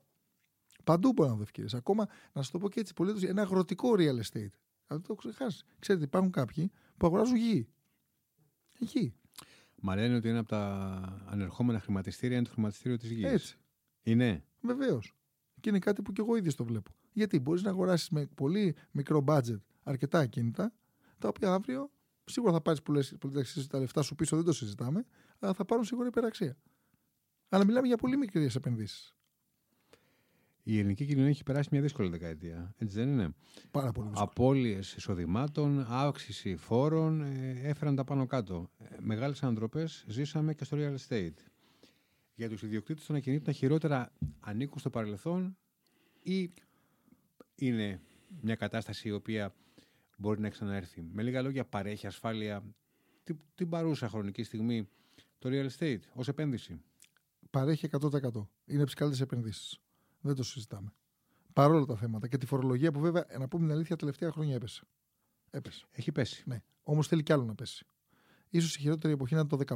Παντού 0.84 1.12
μπορώ 1.14 1.30
να 1.30 1.36
δω 1.36 1.42
ευκαιρίες. 1.42 1.74
Ακόμα, 1.74 2.08
να 2.34 2.42
σα 2.42 2.52
το 2.52 2.58
πω 2.58 2.70
και 2.70 2.80
έτσι, 2.80 2.94
πολύ, 2.94 3.28
ένα 3.28 3.42
αγροτικό 3.42 3.90
real 3.98 4.20
estate. 4.22 4.50
Αν 4.92 5.02
το 5.02 5.16
ξεχάσει. 5.16 5.66
Ξέρετε, 5.80 6.06
υπάρχουν 6.06 6.32
κάποιοι 6.32 6.72
που 6.98 7.06
αγοράζουν 7.06 7.36
γη. 7.36 7.68
Γη. 8.78 9.14
Μα 9.82 9.96
λένε 9.96 10.16
ότι 10.16 10.30
ένα 10.30 10.40
από 10.40 10.48
τα 10.48 11.24
ανερχόμενα 11.26 11.80
χρηματιστήρια 11.80 12.38
είναι 12.38 12.46
το 12.46 12.52
χρηματιστήριο 12.52 12.98
της 12.98 13.12
γης. 13.12 13.24
Έτσι. 13.24 13.58
Είναι. 14.02 14.44
Βεβαίως. 14.62 15.16
Και 15.60 15.70
είναι 15.70 15.80
κάτι 15.80 16.02
που 16.02 16.12
και 16.12 16.22
εγώ 16.22 16.36
ίδιο 16.36 16.54
το 16.54 16.64
βλέπω. 16.64 16.92
Γιατί 17.12 17.40
μπορείς 17.40 17.62
να 17.62 17.70
αγοράσεις 17.70 18.10
με 18.10 18.26
πολύ 18.36 18.76
μικρό 18.92 19.24
budget 19.28 19.60
αρκετά 19.84 20.20
ακίνητα, 20.20 20.74
τα 21.18 21.28
οποία 21.28 21.54
αύριο 21.54 21.92
σίγουρα 22.26 22.52
θα 22.54 22.62
πάρεις 22.62 22.82
πολλέ 22.82 23.04
τα 23.70 23.80
λεφτά 23.80 24.02
σου 24.02 24.16
πίσω, 24.16 24.36
δεν 24.36 24.46
το 24.46 24.54
συζητάμε, 24.54 25.06
αλλά 25.40 25.54
θα 25.54 25.66
πάρουν 25.66 25.84
σίγουρα 25.84 26.08
υπεραξία. 26.08 26.58
Αλλά 27.50 27.66
μιλάμε 27.66 27.88
για 27.88 27.98
πολύ 27.98 28.18
μικρές 28.18 28.56
επενδύσεις. 28.56 29.16
Η 30.64 30.80
ελληνική 30.80 31.06
κοινωνία 31.06 31.30
έχει 31.30 31.44
περάσει 31.44 31.70
μια 31.72 31.82
δύσκολη 31.82 32.10
δεκαετία. 32.10 32.74
Έτσι 32.78 32.96
δεν 32.98 33.08
είναι; 33.08 33.34
Πάρα 33.72 33.92
πολύ 33.92 34.08
δύσκολο. 34.08 34.30
Απόλυε 34.30 34.78
εισοδημάτων, 34.78 35.86
αύξηση 35.90 36.56
φόρων 36.56 37.22
ε, 37.22 37.60
έφεραν 37.64 37.96
τα 37.96 38.04
πάνω 38.04 38.26
κάτω. 38.26 38.70
Ε, 38.78 38.96
Μεγάλες 39.00 39.44
ανατροπές 39.44 40.06
ζήσαμε 40.08 40.54
και 40.54 40.64
στο 40.64 40.78
real 40.80 40.96
estate. 40.96 41.34
Για 42.36 42.50
τους 42.50 42.64
ιδιοκτήτες 42.64 43.06
των 43.06 43.16
ακινήτων, 43.16 43.46
τα 43.46 43.52
χειρότερα 43.52 44.12
ανήκουν 44.40 44.80
στο 44.80 44.90
παρελθόν 44.90 45.58
ή 46.24 46.54
είναι 47.56 48.02
μια 48.42 48.56
κατάσταση 48.56 49.08
η 49.08 49.12
οποία 49.12 49.54
μπορεί 50.18 50.40
να 50.40 50.50
ξαναέρθει; 50.50 51.02
Με 51.14 51.24
λίγα 51.24 51.42
λόγια, 51.42 51.66
παρέχει 51.66 52.08
ασφάλεια 52.08 52.64
την, 53.24 53.38
την 53.56 53.70
παρούσα 53.70 54.10
χρονική 54.10 54.44
στιγμή 54.44 54.88
το 55.40 55.50
real 55.52 55.68
estate 55.78 56.00
ως 56.14 56.28
επένδυση; 56.28 56.82
Παρέχει 57.50 57.90
100%. 57.92 58.12
Είναι 58.66 58.78
από 58.78 58.86
τις 58.86 58.94
καλύτερες 58.94 59.22
επενδύσεις. 59.22 59.80
Δεν 60.22 60.36
το 60.36 60.44
συζητάμε. 60.44 60.94
Παρόλα 61.54 61.86
τα 61.86 61.96
θέματα 61.96 62.28
και 62.28 62.38
τη 62.38 62.46
φορολογία 62.46 62.92
που 62.92 63.00
βέβαια, 63.00 63.26
να 63.40 63.48
πούμε 63.48 63.64
την 63.66 63.76
αλήθεια, 63.76 63.96
τελευταία 63.96 64.32
χρόνια 64.32 64.56
έπεσε. 64.56 64.84
Έπεσε. 65.50 65.86
Έχει 65.92 66.12
πέσει. 66.12 66.44
Ναι. 66.46 66.62
Όμως 66.84 67.08
θέλει 67.08 67.24
κι 67.24 67.34
άλλο 67.34 67.44
να 67.44 67.56
πέσει. 67.56 67.86
σω 68.52 68.58
η 68.58 68.82
χειρότερη 68.82 69.14
εποχή 69.14 69.34
ήταν 69.34 69.48
το 69.48 69.58
15. 69.68 69.76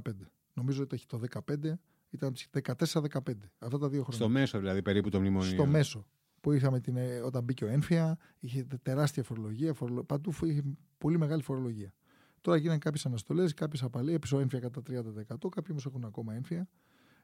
Νομίζω 0.54 0.84
ότι 0.84 0.96
έχει 0.96 1.06
το 1.06 1.22
15, 1.34 1.74
ήταν 2.10 2.34
το 2.34 2.60
14-15. 2.76 3.34
Αυτά 3.60 3.78
τα 3.78 3.90
δύο 3.90 4.04
χρόνια. 4.04 4.12
Στο 4.12 4.30
μέσο 4.30 4.60
δηλαδή 4.60 4.82
περίπου 4.82 5.10
το 5.10 5.20
μνημονίο. 5.20 5.52
Στο 5.52 5.66
μέσο. 5.66 6.06
Που 6.42 6.52
είχαμε 6.52 6.80
την, 6.80 6.96
ε, 6.98 7.20
όταν 7.20 7.44
μπήκε 7.44 7.66
ο 7.66 7.68
Ένφια, 7.68 8.18
είχε 8.40 8.64
τεράστια 8.82 9.24
φορολογία. 9.24 9.74
Φορολο... 9.74 10.04
Παντού 10.04 10.32
φο- 10.32 10.46
είχε 10.46 10.64
πολύ 10.98 11.18
μεγάλη 11.18 11.42
φορολογία. 11.42 11.94
Τώρα 12.42 12.58
γίνανε 12.58 12.78
κάποιες 12.78 13.06
αναστολές, 13.06 13.54
κάποιες 13.54 13.84
απαλέ. 13.84 14.14
Έπεισε 14.14 14.36
ο 14.36 14.40
Ένφια 14.40 14.60
κατά 14.60 14.82
30%. 14.82 15.50
Κάποιοι 15.50 15.68
όμως 15.70 15.86
έχουν 15.86 16.06
ακόμα 16.06 16.34
Ένφια. 16.34 16.68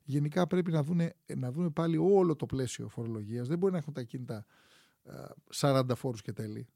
Γενικά 0.04 0.48
πρέπει 0.48 0.72
να 0.72 0.84
δούνε, 0.84 1.16
να 1.36 1.52
δούνε 1.52 1.70
πάλι 1.70 1.98
όλο 1.98 2.36
το 2.36 2.46
πλαίσιο 2.46 2.88
φορολογίας. 2.88 3.48
Δεν 3.48 3.58
μπορεί 3.58 3.72
να 3.72 3.78
έχουν 3.78 3.94
τα 3.94 4.04
κίνητα 4.04 4.46
α, 5.04 5.82
40 5.84 5.96
φόρους 5.96 6.22
και 6.22 6.32
τέλη. 6.32 6.68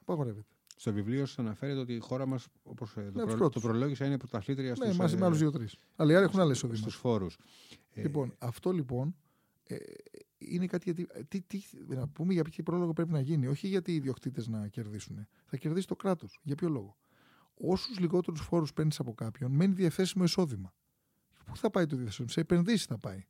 Απαγορεύεται. 0.00 0.46
Στο 0.76 0.92
βιβλίο 0.92 1.26
σας 1.26 1.38
αναφέρεται 1.38 1.78
ότι 1.78 1.94
η 1.94 1.98
χώρα 1.98 2.26
μας, 2.26 2.46
όπως 2.62 2.92
το, 2.92 3.02
τους 3.02 3.12
προ... 3.12 3.26
το 3.26 3.36
πρώτους. 3.36 3.62
προλόγησα, 3.62 4.06
είναι 4.06 4.18
πρωταθλήτρια 4.18 4.68
Ναι, 4.68 4.84
στους, 4.84 4.96
μαζί 4.96 5.16
με 5.16 5.22
ε, 5.22 5.24
άλλους 5.24 5.38
δύο-τρεις. 5.38 5.76
Αλλά 5.96 6.12
οι 6.12 6.14
άλλοι 6.14 6.24
έχουν 6.24 6.40
άλλες 6.40 6.56
εισοδήματα. 6.56 6.88
στους 6.88 7.00
φόρους. 7.00 7.38
Ε, 7.94 8.02
Λοιπόν, 8.02 8.34
αυτό 8.38 8.72
λοιπόν 8.72 9.16
ε, 9.64 9.76
είναι 10.38 10.66
κάτι 10.66 10.92
γιατί. 10.92 11.24
Τι, 11.28 11.40
τι, 11.40 11.62
να 11.86 12.08
πούμε 12.08 12.32
για 12.32 12.44
ποιο 12.44 12.62
πρόλογο 12.62 12.92
πρέπει 12.92 13.12
να 13.12 13.20
γίνει. 13.20 13.46
Όχι 13.46 13.68
γιατί 13.68 13.92
οι 13.92 13.94
ιδιοκτήτες 13.94 14.48
να 14.48 14.68
κερδίσουν. 14.68 15.26
Θα 15.46 15.56
κερδίσει 15.56 15.86
το 15.86 15.96
κράτος. 15.96 16.40
Για 16.42 16.54
ποιο 16.54 16.68
λόγο. 16.68 16.96
Όσους 17.54 17.98
λιγότερους 17.98 18.40
φόρους 18.40 18.72
παίρνεις 18.72 18.98
από 19.00 19.14
κάποιον, 19.14 19.50
μένει 19.50 19.74
διαθέσιμο 19.74 20.24
εισόδημα. 20.24 20.74
Πού 21.48 21.56
θα 21.56 21.70
πάει 21.70 21.86
το 21.86 21.96
διαθέσιμο, 21.96 22.28
σε 22.28 22.40
επενδύσεις 22.40 22.84
θα 22.84 22.98
πάει. 22.98 23.26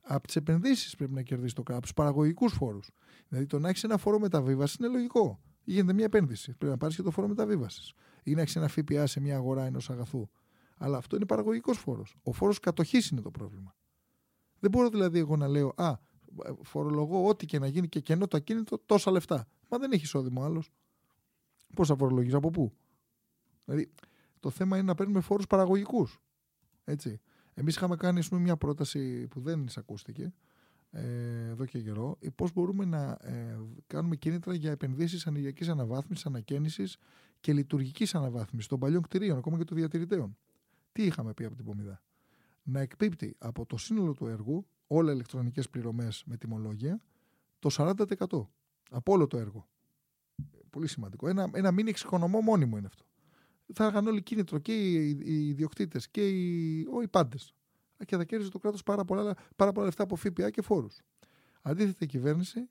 Από 0.00 0.26
τις 0.26 0.36
επενδύσεις 0.36 0.96
πρέπει 0.96 1.12
να 1.12 1.22
κερδίσει 1.22 1.54
το 1.54 1.62
κράτος, 1.62 1.78
από 1.78 1.94
του 1.94 2.02
παραγωγικούς 2.02 2.52
φόρους. 2.52 2.90
Δηλαδή 3.28 3.46
το 3.46 3.58
να 3.58 3.68
έχεις 3.68 3.84
ένα 3.84 3.96
φόρο 3.96 4.18
μεταβίβασης 4.18 4.76
είναι 4.76 4.88
λογικό. 4.88 5.40
Γίνεται 5.64 5.92
μια 5.92 6.04
επένδυση. 6.04 6.54
Πρέπει 6.54 6.72
να 6.72 6.78
πάρεις 6.78 6.96
και 6.96 7.02
το 7.02 7.10
φόρο 7.10 7.28
μεταβίβασης. 7.28 7.92
Ή 8.22 8.34
να 8.34 8.40
έχεις 8.40 8.56
ένα 8.56 8.68
ΦΠΑ 8.68 9.06
σε 9.06 9.20
μια 9.20 9.36
αγορά 9.36 9.64
ενός 9.64 9.90
αγαθού. 9.90 10.28
Αλλά 10.76 10.96
αυτό 10.96 11.16
είναι 11.16 11.26
παραγωγικός 11.26 11.78
φόρος. 11.78 12.16
Ο 12.22 12.32
φόρος 12.32 12.60
κατοχής 12.60 13.08
είναι 13.08 13.20
το 13.20 13.30
πρόβλημα. 13.30 13.76
Δεν 14.58 14.70
μπορώ 14.70 14.88
δηλαδή 14.88 15.18
εγώ 15.18 15.36
να 15.36 15.48
λέω 15.48 15.72
Α, 15.76 15.98
φορολογώ 16.62 17.28
ό,τι 17.28 17.46
και 17.46 17.58
να 17.58 17.66
γίνει 17.66 17.88
και 17.88 18.00
κενό 18.00 18.26
το 18.26 18.36
ακίνητο 18.36 18.78
τόσα 18.78 19.10
λεφτά. 19.10 19.48
Μα 19.68 19.78
δεν 19.78 19.92
έχει 19.92 20.02
εισόδημα 20.02 20.44
άλλος. 20.44 20.72
Πώς 21.74 21.88
θα 21.88 21.96
φορολογείς, 21.96 22.34
από 22.34 22.50
πού; 22.50 22.72
Δηλαδή 23.64 23.92
το 24.40 24.50
θέμα 24.50 24.76
είναι 24.76 24.86
να 24.86 24.94
παίρνουμε 24.94 25.20
φόρους 25.20 25.46
παραγωγικούς. 25.46 26.20
Έτσι. 26.84 27.20
Εμείς 27.58 27.76
είχαμε 27.76 27.96
κάνει 27.96 28.24
πούμε, 28.24 28.40
μια 28.40 28.56
πρόταση 28.56 29.26
που 29.26 29.40
δεν 29.40 29.64
εισακούστηκε 29.64 30.32
ε, 30.90 31.48
εδώ 31.48 31.64
και 31.64 31.80
καιρό. 31.80 32.16
Ε, 32.20 32.28
Πώς 32.34 32.52
μπορούμε 32.52 32.84
να 32.84 33.18
ε, 33.20 33.58
κάνουμε 33.86 34.16
κίνητρα 34.16 34.54
για 34.54 34.70
επενδύσεις 34.70 35.26
ανηλιακής 35.26 35.68
αναβάθμισης, 35.68 36.26
ανακαίνησης 36.26 36.96
και 37.40 37.52
λειτουργικής 37.52 38.14
αναβάθμισης 38.14 38.68
των 38.68 38.78
παλιών 38.78 39.02
κτηρίων, 39.02 39.38
ακόμα 39.38 39.58
και 39.58 39.64
των 39.64 39.76
διατηρητέων. 39.76 40.36
Τι 40.92 41.02
είχαμε 41.02 41.34
πει 41.34 41.44
από 41.44 41.54
την 41.56 41.64
Πομιδά. 41.64 42.02
Να 42.62 42.80
εκπίπτει 42.80 43.36
από 43.38 43.66
το 43.66 43.76
σύνολο 43.76 44.12
του 44.12 44.26
έργου 44.26 44.66
όλα 44.86 45.12
ηλεκτρονικές 45.12 45.70
πληρωμές 45.70 46.22
με 46.26 46.36
τιμολόγια 46.36 47.00
το 47.58 47.70
40% 47.72 47.94
από 48.90 49.12
όλο 49.12 49.26
το 49.26 49.38
έργο. 49.38 49.68
Πολύ 50.70 50.86
σημαντικό. 50.86 51.28
Ένα, 51.28 51.50
ένα 51.52 51.70
μήνυ 51.72 51.90
εξοικονομώ 51.90 52.40
μόνιμο 52.40 52.76
είναι 52.76 52.86
αυτό. 52.86 53.04
Θα 53.72 53.86
είχαν 53.86 54.06
όλοι 54.06 54.22
κίνητρο 54.22 54.58
και 54.58 54.72
οι, 54.72 55.08
οι 55.24 55.48
ιδιοκτήτες 55.48 56.08
και 56.08 56.28
οι, 56.28 56.78
οι 57.02 57.08
πάντες. 57.10 57.54
Και 58.04 58.16
θα 58.16 58.24
κέρδιζε 58.24 58.50
το 58.50 58.58
κράτος 58.58 58.82
πάρα, 58.82 59.04
πολλά, 59.04 59.36
πάρα 59.56 59.72
πολλά 59.72 59.86
λεφτά 59.86 60.02
από 60.02 60.16
ΦΠΑ 60.16 60.50
και 60.50 60.62
φόρους. 60.62 61.00
Αντίθετα, 61.62 61.98
η 62.00 62.06
κυβέρνηση 62.06 62.68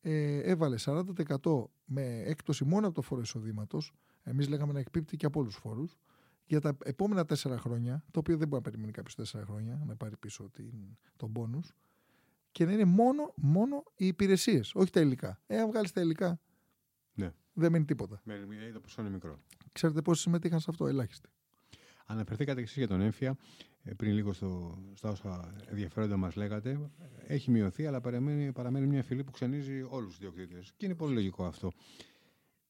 ε, 0.00 0.38
έβαλε 0.38 0.76
40% 0.84 1.64
με 1.84 2.22
έκπτωση 2.24 2.64
μόνο 2.64 2.86
από 2.86 2.94
το 2.94 3.02
φόρο 3.02 3.20
εισοδήματος. 3.20 3.92
Εμείς 4.22 4.48
λέγαμε 4.48 4.72
να 4.72 4.78
εκπίπτει 4.78 5.16
και 5.16 5.26
από 5.26 5.40
όλους 5.40 5.54
τους 5.54 5.62
φόρους 5.62 5.98
για 6.46 6.60
τα 6.60 6.76
επόμενα 6.84 7.24
τέσσερα 7.24 7.58
χρόνια, 7.58 8.04
το 8.10 8.18
οποίο 8.18 8.36
δεν 8.36 8.48
μπορεί 8.48 8.62
να 8.64 8.70
περιμένει 8.70 8.92
κάποιος 8.92 9.14
τέσσερα 9.14 9.44
χρόνια 9.44 9.82
να 9.86 9.96
πάρει 9.96 10.16
πίσω 10.16 10.50
την, 10.52 10.72
τον 11.16 11.32
πόνους, 11.32 11.74
και 12.52 12.64
να 12.64 12.72
είναι 12.72 12.84
μόνο, 12.84 13.32
μόνο 13.36 13.84
οι 13.96 14.06
υπηρεσίες, 14.06 14.74
όχι 14.74 14.90
τα 14.90 15.00
υλικά. 15.00 15.40
Ε, 15.46 15.58
αν 15.60 15.68
βγάλεις 15.68 15.92
τα 15.92 16.00
υλικά, 16.00 16.28
ναι. 16.28 16.36
Δεν 17.54 17.70
μένει 17.70 17.84
τίποτα. 17.84 18.20
Μένει, 18.24 18.72
το 18.72 18.80
ποσό 18.80 19.00
είναι 19.00 19.10
μικρό. 19.10 19.38
Ξέρετε 19.72 20.02
πόσοι 20.02 20.22
συμμετείχαν 20.22 20.60
σε 20.60 20.66
αυτό, 20.70 20.86
ελάχιστοι. 20.86 21.28
Αναφερθήκατε 22.06 22.58
και 22.58 22.64
εσείς 22.64 22.76
για 22.76 22.88
τον 22.88 23.00
έμφυα, 23.00 23.36
ε, 23.82 23.92
πριν 23.94 24.12
λίγο 24.12 24.32
στο, 24.32 24.78
στα 24.94 25.10
όσα 25.10 25.54
ενδιαφέροντα 25.66 26.16
μας 26.16 26.36
λέγατε. 26.36 26.90
Έχει 27.26 27.50
μειωθεί, 27.50 27.86
αλλά 27.86 28.00
παραμένει, 28.00 28.52
παραμένει 28.52 28.86
μια 28.86 29.02
φυλή 29.02 29.24
που 29.24 29.30
ξενίζει 29.30 29.86
όλους 29.88 30.08
τους 30.08 30.18
διοκτήτες. 30.18 30.72
Και 30.76 30.84
είναι 30.86 30.94
πολύ 30.94 31.14
λογικό 31.14 31.44
αυτό. 31.44 31.72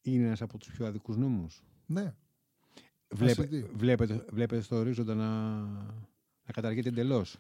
Είναι 0.01 0.27
ένας 0.27 0.43
από 0.43 0.59
τους 0.59 0.69
πιο 0.73 0.87
αδικούς 0.87 1.17
νόμους. 1.17 1.63
Ναι, 1.87 2.15
Βλέπε, 3.09 3.67
βλέπετε, 3.75 4.25
βλέπετε 4.31 4.63
στο 4.63 4.77
ορίζοντα 4.77 5.15
να, 5.15 5.61
να 6.45 6.53
καταργείται 6.53 6.89
εντελώς; 6.89 7.37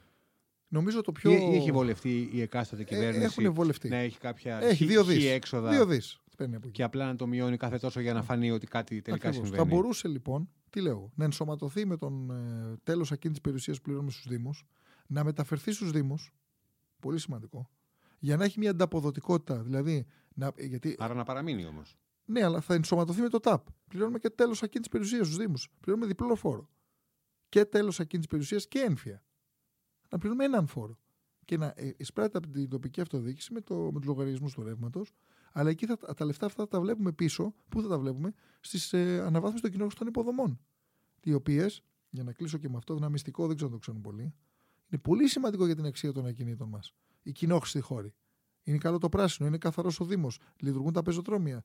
Νομίζω 0.68 1.00
το 1.00 1.12
πιο. 1.12 1.30
Ή, 1.30 1.56
έχει 1.56 1.70
βολευτεί 1.70 2.28
η 2.32 2.40
εκάστοτε 2.40 2.82
ε, 2.82 2.84
κυβέρνηση. 2.84 3.24
έχουν 3.24 3.52
βολευτεί. 3.52 3.88
Να 3.88 3.96
έχει 3.96 4.18
κάποια 4.18 4.58
έχει 4.62 4.84
δύο 4.84 5.04
δις. 5.04 5.24
έξοδα; 5.24 5.70
Δύο 5.70 5.86
δις. 5.86 6.20
Και 6.70 6.82
απλά 6.82 7.06
να 7.06 7.16
το 7.16 7.26
μειώνει 7.26 7.56
κάθε 7.56 7.78
τόσο 7.78 8.00
για 8.00 8.12
να 8.12 8.22
φανεί 8.22 8.50
ότι 8.50 8.66
κάτι 8.66 9.02
τελικά 9.02 9.28
Ακριβώς. 9.28 9.48
συμβαίνει. 9.48 9.68
Θα 9.68 9.76
μπορούσε 9.76 10.08
λοιπόν, 10.08 10.48
τι 10.70 10.80
λέω, 10.80 11.12
να 11.14 11.24
ενσωματωθεί 11.24 11.86
με 11.86 11.96
τον 11.96 12.30
ε, 12.30 12.76
τέλος 12.82 13.12
ακίνητη 13.12 13.40
περιουσίας 13.40 13.76
που 13.76 13.82
πληρώνουμε 13.82 14.10
στους 14.10 14.26
Δήμους, 14.26 14.64
να 15.06 15.24
μεταφερθεί 15.24 15.72
στους 15.72 15.90
Δήμους. 15.90 16.34
Πολύ 17.00 17.18
σημαντικό. 17.18 17.70
Για 18.18 18.36
να 18.36 18.44
έχει 18.44 18.58
μια 18.58 18.70
ανταποδοτικότητα. 18.70 19.62
Δηλαδή, 19.62 20.06
να, 20.34 20.52
γιατί... 20.58 20.96
Άρα 20.98 21.14
να 21.14 21.24
παραμείνει 21.24 21.66
όμως. 21.66 21.98
Ναι, 22.24 22.44
αλλά 22.44 22.60
θα 22.60 22.74
ενσωματωθεί 22.74 23.20
με 23.20 23.28
το 23.28 23.40
ΤΑΠ. 23.40 23.66
Πληρώνουμε 23.88 24.18
και 24.18 24.30
τέλος 24.30 24.62
ακίνητη 24.62 24.88
περιουσίας 24.88 25.26
στους 25.26 25.38
Δήμους. 25.38 25.68
Πληρώνουμε 25.80 26.08
διπλό 26.08 26.34
φόρο. 26.34 26.70
Και 27.48 27.64
τέλος 27.64 28.00
ακίνητη 28.00 28.28
περιουσίας 28.28 28.68
και 28.68 28.78
ένφια. 28.78 29.24
Να 30.10 30.18
πληρώνουμε 30.18 30.44
έναν 30.44 30.66
φόρο. 30.66 30.98
Και 31.44 31.56
να 31.56 31.72
ε, 31.76 31.94
εισπράττει 31.96 32.36
από 32.36 32.48
την 32.48 32.68
τοπική 32.68 33.00
αυτοδιοίκηση 33.00 33.52
με, 33.52 33.60
το, 33.60 33.74
με 33.74 34.00
τους 34.00 34.08
λογαριασμούς 34.08 34.52
του 34.52 34.62
ρεύματος. 34.62 35.12
Αλλά 35.56 35.70
εκεί 35.70 35.86
θα, 35.86 35.96
τα 35.96 36.24
λεφτά 36.24 36.46
αυτά 36.46 36.62
θα 36.62 36.68
τα 36.68 36.80
βλέπουμε 36.80 37.12
πίσω. 37.12 37.54
Πού 37.68 37.82
θα 37.82 37.88
τα 37.88 37.98
βλέπουμε, 37.98 38.34
στις 38.60 38.92
ε, 38.92 39.20
αναβάθμιση 39.20 39.62
των 39.62 39.70
κοινωνικών 39.70 40.06
υποδομών. 40.06 40.60
Οι 41.22 41.32
οποίες, 41.32 41.82
για 42.10 42.22
να 42.22 42.32
κλείσω 42.32 42.58
και 42.58 42.68
με 42.68 42.76
αυτό, 42.76 42.94
ένα 42.94 43.08
μυστικό 43.08 43.46
δεν 43.46 43.56
ξέρω 43.56 43.70
αν 43.70 43.74
το 43.74 43.80
ξέρουν 43.80 44.00
πολύ, 44.00 44.34
είναι 44.90 45.00
πολύ 45.00 45.28
σημαντικό 45.28 45.66
για 45.66 45.74
την 45.74 45.84
αξία 45.84 46.12
των 46.12 46.26
ακινήτων 46.26 46.68
μας. 46.68 46.94
Οι 47.22 47.32
κοινόχρηστοι 47.32 47.80
χώροι. 47.80 48.14
Είναι 48.62 48.78
καλό 48.78 48.98
το 48.98 49.08
πράσινο, 49.08 49.48
είναι 49.48 49.58
καθαρός 49.58 50.00
ο 50.00 50.04
Δήμος. 50.04 50.38
Λειτουργούν 50.60 50.92
τα 50.92 51.02
πεζοδρόμια, 51.02 51.64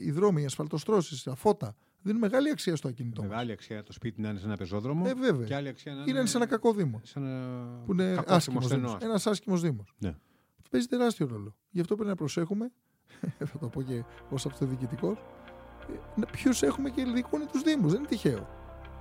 οι 0.00 0.10
δρόμοι, 0.10 0.42
οι 0.42 0.44
ασφαλτοστρώσεις, 0.44 1.22
τα 1.22 1.34
φώτα. 1.34 1.74
Δίνουν 2.02 2.20
μεγάλη 2.20 2.50
αξία 2.50 2.76
στο 2.76 2.88
ακίνητο. 2.88 3.22
Μεγάλη 3.22 3.52
αξία 3.52 3.82
το 3.82 3.92
σπίτι 3.92 4.20
να 4.20 4.28
είναι 4.28 4.38
σε 4.38 4.44
ένα 4.44 4.56
πεζόδρομο. 4.56 5.04
Ε, 5.06 5.14
βέβαια. 5.14 5.46
Και 5.46 5.54
άλλη 5.54 5.68
αξία 5.68 5.94
να 5.94 6.04
είναι, 6.06 6.26
σε 6.26 6.36
ένα 6.36 6.46
κακό 6.46 6.72
Δήμο. 6.72 7.00
Σε 7.04 7.18
ένα 7.18 7.82
που 7.86 7.92
είναι 7.92 8.22
άσχημος 8.26 8.70
Ένας 9.00 9.26
άσχημος 9.26 9.60
Δήμος. 9.60 9.94
Ναι. 9.98 10.14
Παίζει 10.70 10.86
τεράστιο 10.86 11.26
ρόλο. 11.26 11.56
Γι' 11.70 11.80
αυτό 11.80 11.94
πρέπει 11.94 12.10
να 12.10 12.16
προσέχουμε, 12.16 12.72
θα 13.52 13.58
το 13.60 13.68
πω 13.68 13.82
και 13.82 14.04
ως 14.30 14.46
αυτοδιοικητικός, 14.46 15.18
ε, 16.20 16.22
ποιους 16.30 16.62
έχουμε 16.62 16.90
και 16.90 17.04
δικούν 17.04 17.46
τους 17.52 17.62
Δήμους. 17.62 17.90
Δεν 17.90 18.00
είναι 18.00 18.08
τυχαίο. 18.08 18.48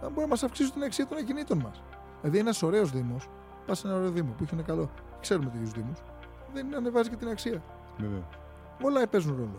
Αν 0.01 0.09
μπορεί 0.09 0.21
να 0.21 0.27
μας 0.27 0.43
αυξήσουν 0.43 0.73
την 0.73 0.83
αξία 0.83 1.07
των 1.07 1.17
ακινήτων 1.17 1.57
μας. 1.57 1.81
Δηλαδή, 2.21 2.37
ένας 2.37 2.63
ωραίος 2.63 2.91
Δήμος, 2.91 3.29
πας 3.65 3.79
σε 3.79 3.87
ένα 3.87 3.95
ωραίο 3.95 4.09
Δήμο 4.09 4.33
που 4.37 4.43
έχει 4.43 4.53
ένα 4.53 4.63
καλό. 4.63 4.89
Ξέρουμε 5.19 5.49
τέτοιους 5.49 5.71
Δήμους 5.71 5.99
δεν 6.53 6.75
ανεβάζει 6.75 7.09
και 7.09 7.15
την 7.15 7.27
αξία. 7.27 7.61
Βέβαια. 7.97 8.27
Όλα 8.81 9.07
παίζουν 9.07 9.35
ρόλο. 9.35 9.57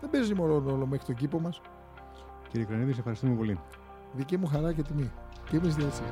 Δεν 0.00 0.10
παίζει 0.10 0.34
μόνο 0.34 0.58
ρόλο 0.58 0.86
μέχρι 0.86 1.06
τον 1.06 1.14
κήπο 1.14 1.40
μας. 1.40 1.60
Κύριε 2.48 2.66
Κρανίδη, 2.66 2.92
σε 2.92 2.98
ευχαριστούμε 2.98 3.34
πολύ. 3.34 3.60
Δική 4.12 4.36
μου 4.36 4.46
χαρά 4.46 4.72
και 4.72 4.82
τιμή. 4.82 5.10
Και 5.50 5.56
εμείς 5.56 5.74
διασύ. 5.74 6.02